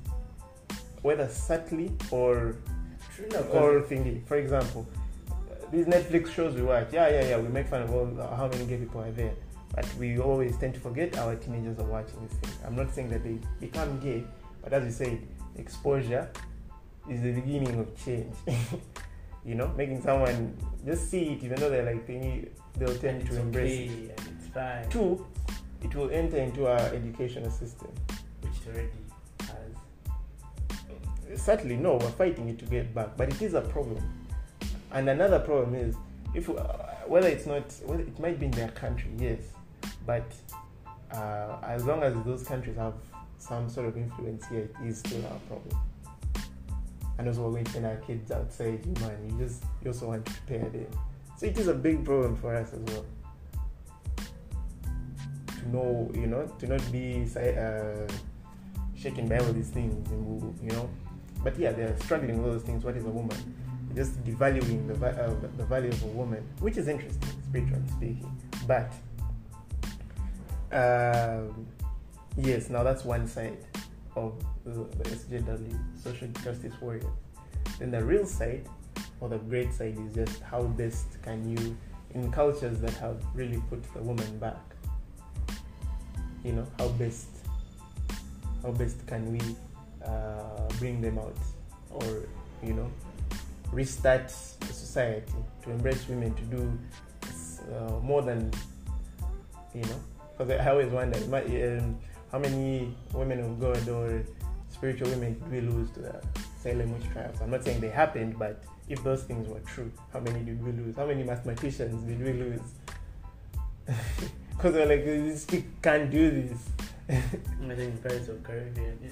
whether 1.02 1.28
subtly 1.28 1.92
or 2.12 2.56
True, 3.16 3.28
or 3.52 3.82
thingy. 3.82 4.26
For 4.28 4.38
example, 4.38 4.88
these 5.72 5.86
Netflix 5.86 6.32
shows 6.32 6.56
we 6.56 6.62
watch, 6.62 6.90
yeah, 6.92 7.10
yeah, 7.10 7.30
yeah, 7.30 7.38
we 7.38 7.50
make 7.50 7.68
fun 7.68 7.82
of 7.82 7.94
all 7.94 8.06
how 8.36 8.48
many 8.48 8.66
gay 8.66 8.78
people 8.78 9.02
are 9.02 9.12
there, 9.12 9.34
but 9.76 9.86
we 9.96 10.20
always 10.20 10.58
tend 10.58 10.74
to 10.76 10.80
forget 10.80 11.18
our 11.18 11.36
teenagers 11.36 11.80
are 11.80 11.86
watching 11.86 12.20
these 12.22 12.38
things. 12.40 12.56
I'm 12.66 12.76
not 12.76 12.94
saying 12.94 13.10
that 13.10 13.24
they 13.24 13.38
become 13.60 14.00
gay, 14.00 14.24
but 14.64 14.72
as 14.74 14.86
you 14.86 14.92
said, 14.92 15.20
exposure 15.58 16.30
is 17.10 17.22
the 17.22 17.32
beginning 17.34 17.80
of 17.80 18.06
change. 18.06 18.34
you 19.46 19.56
know, 19.56 19.68
making 19.76 20.02
someone 20.02 20.56
just 20.86 21.10
see 21.10 21.34
it, 21.34 21.44
even 21.44 21.60
though 21.60 21.70
they're 21.70 21.86
like 21.86 22.08
thingy, 22.08 22.50
they'll 22.78 22.98
tend 22.98 23.22
it's 23.22 23.32
to 23.32 23.42
embrace 23.42 23.90
okay, 23.90 24.04
it. 24.04 24.20
and 24.20 24.38
it's 24.38 24.48
fine. 24.54 24.90
Two, 24.90 25.26
it 25.84 25.96
will 25.96 26.10
enter 26.12 26.38
into 26.38 26.68
our 26.68 26.80
educational 26.80 27.52
system. 27.52 27.90
which 28.42 28.54
it 28.66 28.70
already 28.70 28.90
has. 31.30 31.42
certainly 31.42 31.76
no 31.76 31.96
we're 31.96 32.10
fighting 32.12 32.50
it 32.50 32.58
to 32.60 32.66
get 32.66 32.94
back 32.94 33.16
but 33.18 33.30
it 33.30 33.42
is 33.42 33.54
a 33.54 33.62
problem. 33.62 34.04
And 34.92 35.10
another 35.10 35.40
problem 35.40 35.76
is 35.76 35.96
if 36.34 36.50
uh, 36.50 36.54
whether 37.08 37.28
it's 37.28 37.46
not 37.46 37.72
whether 37.86 38.02
it 38.02 38.20
might 38.20 38.40
be 38.40 38.46
in 38.46 38.52
their 38.52 38.70
country 38.70 39.12
yes. 39.18 39.40
But 40.06 40.32
uh, 41.12 41.58
as 41.64 41.86
long 41.86 42.04
as 42.04 42.14
those 42.24 42.44
countries 42.44 42.78
have 42.78 42.94
some 43.40 43.70
sort 43.70 43.88
of 43.88 43.98
influence 43.98 44.46
here 44.48 44.70
it 44.82 44.88
is 44.88 45.00
still 45.00 45.24
our 45.26 45.40
problem. 45.48 45.80
And 47.18 47.28
also 47.28 47.44
we're 47.44 47.52
going 47.52 47.66
to 47.66 47.72
send 47.72 47.86
our 47.86 47.98
kids 47.98 48.32
outside 48.32 48.86
You 48.86 48.94
man 49.02 49.18
you 49.30 49.46
just 49.46 49.64
you 49.84 49.92
also 49.92 50.08
want 50.08 50.26
to 50.26 50.32
prepare 50.34 50.70
them. 50.70 50.88
So 51.38 51.46
it 51.46 51.58
is 51.58 51.68
a 51.68 51.74
big 51.74 52.04
problem 52.04 52.36
for 52.36 52.56
us 52.56 52.74
as 52.74 52.80
well 52.80 53.06
know 55.72 56.10
you 56.14 56.28
know 56.28 56.46
to 56.60 56.68
not 56.68 56.92
be 56.92 57.26
uh, 57.36 58.08
shaken 58.96 59.28
by 59.28 59.38
all 59.38 59.54
these 59.54 59.70
things 59.70 60.10
you 60.64 60.72
know. 60.72 60.90
But 61.44 61.58
yeah 61.58 61.72
they're 61.72 61.98
struggling 62.00 62.38
with 62.38 62.48
all 62.48 62.54
those 62.54 62.64
things. 62.64 62.84
What 62.84 62.96
is 62.98 63.06
a 63.06 63.10
woman? 63.10 63.38
Just 63.96 64.24
devaluing 64.24 64.88
the, 64.88 65.08
uh, 65.08 65.34
the 65.58 65.66
value 65.66 65.90
of 65.90 66.04
a 66.04 66.08
woman 66.08 66.48
which 66.60 66.78
is 66.78 66.88
interesting 66.88 67.30
spiritually 67.50 67.88
speaking. 67.96 68.42
But 68.68 68.92
um, 70.72 71.66
yes 72.38 72.70
now 72.70 72.84
that's 72.84 73.04
one 73.06 73.28
side 73.28 73.58
of 74.16 74.34
the, 74.66 74.72
the 74.72 75.10
SJW 75.10 75.80
social 76.02 76.28
justice 76.44 76.74
warriors 76.82 77.06
then 77.80 77.92
the 77.92 78.04
real 78.04 78.26
side 78.26 78.68
or 79.20 79.30
the 79.30 79.38
great 79.38 79.74
side 79.74 79.98
is 79.98 80.14
just 80.14 80.42
how 80.42 80.64
best 80.64 81.22
can 81.22 81.50
you 81.50 81.76
in 82.14 82.32
cultures 82.32 82.80
that 82.80 82.94
have 82.96 83.24
really 83.34 83.62
put 83.70 83.82
the 83.94 84.02
woman 84.02 84.38
back 84.40 84.58
you 86.48 86.54
know 86.54 86.68
how 86.80 86.88
best 87.04 87.28
how 88.64 88.72
best 88.72 89.06
can 89.06 89.32
we 89.34 89.42
uh, 90.06 90.68
bring 90.80 91.02
them 91.02 91.20
out 91.20 91.36
or 91.90 92.24
you 92.64 92.74
know 92.74 92.90
restart 93.74 94.30
the 94.62 94.74
society 94.74 95.40
to 95.62 95.72
embrace 95.72 96.08
women 96.08 96.34
to 96.36 96.44
do 96.44 96.80
uh, 97.76 98.00
more 98.00 98.22
than 98.22 98.50
you 99.76 99.82
know 99.82 100.00
because 100.38 100.50
I 100.58 100.70
always 100.70 100.90
wonder 100.90 101.20
um, 101.20 101.98
how 102.32 102.40
many 102.40 102.96
women 103.14 103.40
of 103.42 103.60
God 103.60 103.90
or 103.90 104.24
spiritual 104.70 105.10
women 105.10 105.34
did 105.34 105.52
we 105.52 105.62
lose 105.62 105.92
to 105.92 106.00
the 106.00 106.22
Salem 106.62 106.94
witch 106.94 107.10
trials? 107.12 107.36
I'm 107.42 107.52
not 107.52 107.66
saying 107.66 107.82
they 107.82 107.90
happened 107.90 108.40
but 108.40 108.64
if 108.88 109.04
those 109.04 109.24
things 109.24 109.50
were 109.50 109.60
true 109.62 109.92
how 110.14 110.22
many 110.22 110.40
did 110.46 110.64
we 110.64 110.72
lose? 110.72 110.96
How 110.96 111.08
many 111.08 111.24
mathematicians 111.24 112.04
did 112.04 112.24
we 112.24 112.32
lose 112.32 112.62
because 114.58 114.74
they're 114.74 114.88
like 114.88 115.06
this 115.06 115.46
chick 115.46 115.66
can't 115.82 116.10
do 116.12 116.32
this 116.32 116.70
I 117.10 117.76
think 117.76 118.04
Pirates 118.04 118.28
of 118.28 118.44
Caribbean. 118.44 119.00
Yeah. 119.02 119.12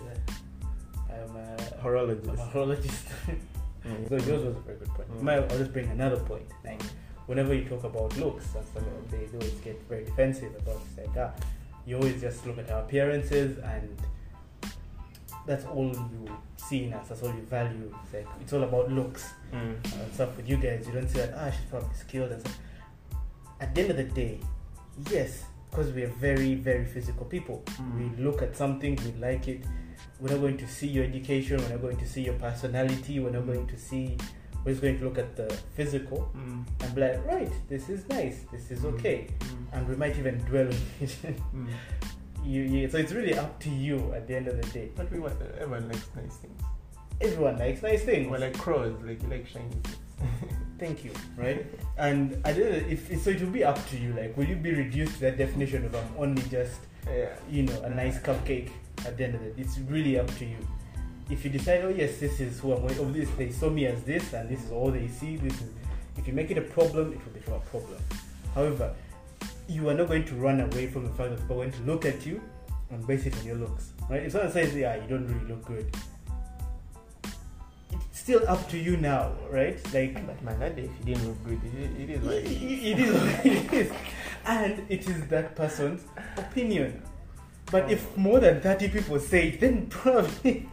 I'm 1.09 1.35
a, 1.35 1.57
horologist 1.83 2.29
I'm 2.29 2.39
a 2.39 2.51
horologist. 2.51 3.03
Mm. 3.85 4.09
So 4.09 4.15
yours 4.15 4.43
was 4.43 4.55
a 4.57 4.59
very 4.61 4.79
good 4.79 4.87
point. 4.95 5.11
Mm. 5.13 5.21
My, 5.21 5.35
I'll 5.35 5.57
just 5.59 5.71
bring 5.71 5.87
another 5.91 6.17
point. 6.17 6.41
Like 6.63 6.81
whenever 7.27 7.53
you 7.53 7.65
talk 7.65 7.83
about 7.83 8.17
looks, 8.17 8.55
and 8.55 8.65
some 8.73 8.83
of 8.83 9.11
they 9.11 9.27
always 9.31 9.53
get 9.63 9.79
very 9.87 10.05
defensive 10.05 10.55
about 10.55 10.81
it. 10.97 11.07
Like 11.07 11.17
ah, 11.17 11.31
you 11.85 11.97
always 11.97 12.19
just 12.19 12.47
look 12.47 12.57
at 12.57 12.71
our 12.71 12.81
appearances 12.81 13.59
and 13.59 13.95
that's 15.45 15.65
all 15.65 15.89
you 15.89 16.35
see 16.57 16.85
in 16.85 16.93
us. 16.93 17.09
That's 17.09 17.21
all 17.21 17.29
you 17.29 17.43
value. 17.43 17.93
It's 18.05 18.13
like 18.15 18.27
it's 18.41 18.53
all 18.53 18.63
about 18.63 18.91
looks 18.91 19.33
Mm. 19.53 19.75
and 20.01 20.13
stuff. 20.15 20.35
With 20.35 20.49
you 20.49 20.57
guys, 20.57 20.87
you 20.87 20.93
don't 20.93 21.07
see 21.07 21.19
that 21.19 21.35
ah 21.37 21.51
she's 21.51 21.69
probably 21.69 21.93
skilled 21.95 22.31
and 22.31 22.41
stuff. 22.41 22.57
At 23.61 23.75
the 23.75 23.81
end 23.81 23.91
of 23.91 23.97
the 23.97 24.03
day, 24.05 24.39
yes, 25.11 25.45
because 25.69 25.91
we 25.91 26.03
are 26.03 26.13
very 26.19 26.55
very 26.55 26.85
physical 26.85 27.25
people. 27.25 27.63
Mm. 27.67 28.17
We 28.17 28.23
look 28.23 28.41
at 28.41 28.55
something, 28.55 28.97
we 29.05 29.11
like 29.19 29.47
it. 29.47 29.63
We're 30.19 30.31
not 30.31 30.39
going 30.41 30.57
to 30.57 30.67
see 30.67 30.87
your 30.87 31.03
education. 31.03 31.57
We're 31.61 31.69
not 31.69 31.81
going 31.81 31.97
to 31.97 32.07
see 32.07 32.21
your 32.21 32.35
personality. 32.35 33.19
We're 33.19 33.31
not 33.31 33.45
going 33.45 33.67
to 33.67 33.77
see. 33.77 34.17
We're 34.63 34.71
just 34.71 34.81
going 34.81 34.97
to 34.99 35.03
look 35.05 35.17
at 35.17 35.35
the 35.35 35.47
physical 35.75 36.31
Mm. 36.35 36.65
and 36.81 36.95
be 36.95 37.01
like, 37.01 37.25
right, 37.25 37.51
this 37.69 37.89
is 37.89 38.07
nice. 38.09 38.45
This 38.51 38.71
is 38.71 38.79
Mm. 38.79 38.93
okay, 38.95 39.27
Mm. 39.39 39.65
and 39.73 39.87
we 39.87 39.95
might 39.95 40.17
even 40.17 40.37
dwell 40.45 40.67
on 40.67 40.79
it. 41.01 41.15
Mm. 41.55 41.67
you, 42.43 42.61
you, 42.63 42.89
so 42.89 42.97
it's 42.97 43.11
really 43.11 43.33
up 43.37 43.59
to 43.59 43.69
you 43.69 44.11
at 44.13 44.27
the 44.27 44.35
end 44.35 44.47
of 44.47 44.55
the 44.61 44.67
day. 44.71 44.89
But 44.95 45.11
we 45.11 45.19
want 45.19 45.35
everyone 45.59 45.87
likes 45.89 46.09
nice 46.15 46.37
things. 46.37 46.61
Everyone 47.21 47.57
likes 47.57 47.81
nice 47.83 48.03
things. 48.03 48.27
We're 48.29 48.39
like 48.39 48.57
crows, 48.57 48.95
like 49.03 49.21
like 49.29 49.45
shiny 49.47 49.69
things. 49.83 49.97
Thank 50.77 51.05
you, 51.05 51.11
right? 51.37 51.65
and 51.97 52.41
I 52.43 52.51
don't 52.51 52.69
know 52.69 52.83
if 52.89 53.07
so. 53.23 53.29
It 53.29 53.41
will 53.41 53.49
be 53.49 53.63
up 53.63 53.79
to 53.89 53.97
you. 53.97 54.13
Like, 54.13 54.35
will 54.35 54.45
you 54.45 54.57
be 54.57 54.73
reduced 54.73 55.13
to 55.15 55.19
that 55.21 55.37
definition 55.37 55.85
of 55.85 55.95
I'm 55.95 56.09
only 56.17 56.41
just 56.43 56.79
yeah. 57.07 57.29
you 57.49 57.63
know 57.63 57.81
a 57.83 57.89
nice 57.89 58.19
cupcake 58.19 58.71
at 59.05 59.17
the 59.17 59.23
end 59.25 59.35
of 59.35 59.41
it? 59.43 59.53
It's 59.57 59.77
really 59.79 60.19
up 60.19 60.27
to 60.37 60.45
you. 60.45 60.57
If 61.29 61.45
you 61.45 61.49
decide, 61.49 61.85
oh 61.85 61.89
yes, 61.89 62.19
this 62.19 62.39
is 62.39 62.59
who 62.59 62.73
I'm 62.73 62.81
going. 62.81 62.99
Oh, 62.99 63.11
this 63.11 63.29
they 63.37 63.51
saw 63.51 63.69
me 63.69 63.85
as 63.85 64.03
this, 64.03 64.33
and 64.33 64.49
this 64.49 64.63
is 64.63 64.71
all 64.71 64.91
they 64.91 65.07
see. 65.07 65.37
This 65.37 65.53
is. 65.61 65.69
If 66.17 66.27
you 66.27 66.33
make 66.33 66.51
it 66.51 66.57
a 66.57 66.61
problem, 66.61 67.13
it 67.13 67.23
will 67.23 67.33
become 67.33 67.53
a 67.55 67.59
problem. 67.59 67.97
However, 68.53 68.93
you 69.67 69.89
are 69.89 69.93
not 69.93 70.07
going 70.07 70.25
to 70.25 70.35
run 70.35 70.61
away 70.61 70.87
from 70.87 71.03
the 71.03 71.09
fact 71.13 71.31
that 71.31 71.39
people 71.39 71.61
are 71.61 71.65
going 71.65 71.71
to 71.71 71.81
look 71.83 72.05
at 72.05 72.25
you 72.25 72.41
and 72.91 73.05
base 73.07 73.25
it 73.25 73.35
on 73.37 73.45
your 73.45 73.55
looks, 73.55 73.91
right? 74.09 74.23
If 74.23 74.31
someone 74.31 74.51
says, 74.51 74.75
yeah, 74.75 74.95
you 74.95 75.07
don't 75.07 75.27
really 75.27 75.47
look 75.47 75.65
good, 75.65 75.95
still 78.25 78.41
up 78.49 78.67
to 78.73 78.77
you 78.77 78.97
now, 78.97 79.31
right? 79.51 79.77
Like 79.93 80.17
But 80.43 80.57
that 80.59 80.75
day 80.75 80.89
if 80.89 80.93
you 80.99 81.05
didn't 81.13 81.27
look 81.29 81.39
good, 81.45 81.61
it, 81.63 82.01
it 82.01 82.09
is 82.09 82.21
what 82.25 82.33
it 82.41 82.45
is. 82.47 82.83
it 82.91 82.99
is 83.05 83.11
what 83.13 83.45
it 83.45 83.73
is 83.81 83.91
and 84.45 84.81
it 84.89 85.07
is 85.09 85.27
that 85.33 85.55
person's 85.55 86.01
opinion 86.37 87.01
but 87.71 87.89
if 87.91 88.01
more 88.17 88.39
than 88.39 88.61
30 88.61 88.89
people 88.89 89.19
say 89.19 89.49
it 89.49 89.59
then 89.59 89.85
probably 89.89 90.69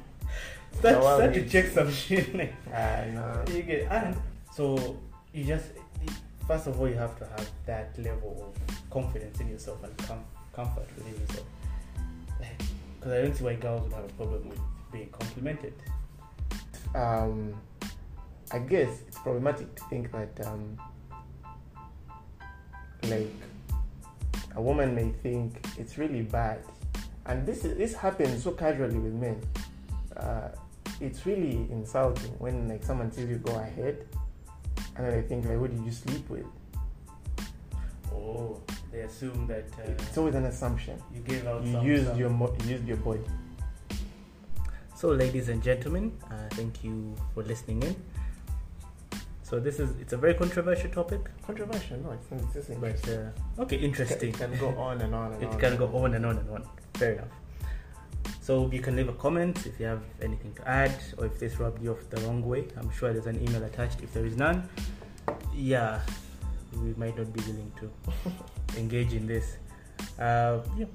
start, 0.78 0.96
No, 0.96 1.00
start 1.16 1.34
to 1.34 1.48
check 1.48 1.66
some 1.68 1.90
shit 1.90 2.34
like, 2.34 2.52
Ah, 2.72 3.04
no. 3.12 3.44
you 3.54 3.62
get 3.62 3.90
and 3.90 4.16
so 4.52 4.98
you 5.32 5.44
just 5.44 5.66
first 6.46 6.66
of 6.66 6.78
all 6.80 6.88
you 6.88 6.96
have 6.96 7.16
to 7.18 7.24
have 7.34 7.48
that 7.66 7.98
level 7.98 8.32
of 8.52 8.80
confidence 8.90 9.40
in 9.40 9.48
yourself 9.48 9.82
and 9.84 9.96
com- 10.08 10.24
comfort 10.54 10.88
within 10.96 11.16
yourself 11.22 11.46
because 12.98 13.12
i 13.12 13.22
don't 13.22 13.34
see 13.34 13.44
why 13.44 13.54
girls 13.54 13.82
would 13.84 13.92
have 13.94 14.04
a 14.04 14.12
problem 14.20 14.48
with 14.50 14.60
being 14.92 15.08
complimented 15.20 15.72
um, 16.94 17.54
I 18.50 18.58
guess 18.58 19.00
it's 19.08 19.18
problematic 19.18 19.74
to 19.76 19.84
think 19.84 20.12
that 20.12 20.46
um, 20.46 20.78
like 23.04 23.30
a 24.56 24.60
woman 24.62 24.94
may 24.94 25.10
think 25.22 25.66
it's 25.78 25.98
really 25.98 26.22
bad, 26.22 26.60
and 27.26 27.46
this 27.46 27.64
is, 27.64 27.76
this 27.78 27.94
happens 27.94 28.44
so 28.44 28.52
casually 28.52 28.98
with 28.98 29.14
men. 29.14 29.40
Uh, 30.16 30.48
it's 31.00 31.24
really 31.26 31.66
insulting 31.70 32.30
when 32.38 32.68
like 32.68 32.84
someone 32.84 33.10
tells 33.10 33.28
you 33.28 33.36
go 33.36 33.54
ahead, 33.58 34.06
and 34.96 35.06
then 35.06 35.18
I 35.18 35.22
think 35.22 35.44
like, 35.46 35.56
who 35.56 35.68
did 35.68 35.84
you 35.84 35.92
sleep 35.92 36.28
with? 36.28 36.44
oh 38.14 38.60
they 38.92 39.00
assume 39.00 39.46
that 39.46 39.64
uh, 39.78 39.90
It's 39.90 40.18
always 40.18 40.34
an 40.34 40.44
assumption. 40.44 41.00
you 41.14 41.20
gave 41.22 41.46
out 41.46 41.64
You 41.64 41.80
used 41.80 42.08
some- 42.08 42.18
your 42.18 42.28
mo- 42.28 42.54
you 42.64 42.72
used 42.72 42.86
your 42.86 42.98
body. 42.98 43.20
So, 45.02 45.08
ladies 45.08 45.48
and 45.48 45.60
gentlemen, 45.60 46.16
uh, 46.30 46.36
thank 46.50 46.84
you 46.84 47.16
for 47.34 47.42
listening 47.42 47.82
in. 47.82 47.96
So, 49.42 49.58
this 49.58 49.80
is 49.80 49.90
it's 50.00 50.12
a 50.12 50.16
very 50.16 50.32
controversial 50.32 50.90
topic, 50.90 51.22
Controversial? 51.44 51.98
No, 51.98 52.12
it's, 52.12 52.30
not, 52.30 52.40
it's 52.42 52.54
just 52.54 52.68
but 52.80 52.90
interesting. 52.90 53.18
uh, 53.58 53.62
okay, 53.62 53.78
interesting. 53.78 54.28
It 54.28 54.38
can 54.38 54.56
go 54.58 54.68
on 54.78 55.00
and 55.00 55.12
on 55.12 55.32
and 55.32 55.42
It 55.46 55.48
on. 55.48 55.58
can 55.58 55.76
go 55.76 55.86
on 55.86 56.14
and 56.14 56.24
on 56.24 56.38
and 56.38 56.48
on. 56.50 56.68
Fair 56.94 57.14
enough. 57.14 57.34
So, 58.40 58.70
you 58.70 58.78
can 58.78 58.94
leave 58.94 59.08
a 59.08 59.14
comment 59.14 59.66
if 59.66 59.80
you 59.80 59.86
have 59.86 60.04
anything 60.20 60.54
to 60.54 60.68
add, 60.68 60.94
or 61.18 61.26
if 61.26 61.36
this 61.36 61.58
rubbed 61.58 61.82
you 61.82 61.90
off 61.90 62.08
the 62.08 62.20
wrong 62.20 62.40
way. 62.40 62.68
I'm 62.76 62.92
sure 62.92 63.12
there's 63.12 63.26
an 63.26 63.42
email 63.42 63.64
attached. 63.64 64.02
If 64.04 64.14
there 64.14 64.24
is 64.24 64.36
none, 64.36 64.68
yeah, 65.52 66.00
we 66.80 66.94
might 66.94 67.18
not 67.18 67.32
be 67.32 67.40
willing 67.50 67.72
to 67.80 67.90
engage 68.78 69.14
in 69.14 69.26
this. 69.26 69.56
Uh, 70.16 70.60
yeah. 70.78 70.86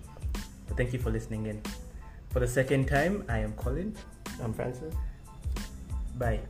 But 0.66 0.78
thank 0.78 0.94
you 0.94 1.00
for 1.00 1.10
listening 1.10 1.48
in. 1.48 1.62
For 2.38 2.42
the 2.42 2.48
second 2.48 2.86
time, 2.88 3.24
I 3.28 3.40
am 3.40 3.54
Colin. 3.54 3.96
I'm 4.44 4.54
Francis. 4.54 4.94
Bye. 6.20 6.42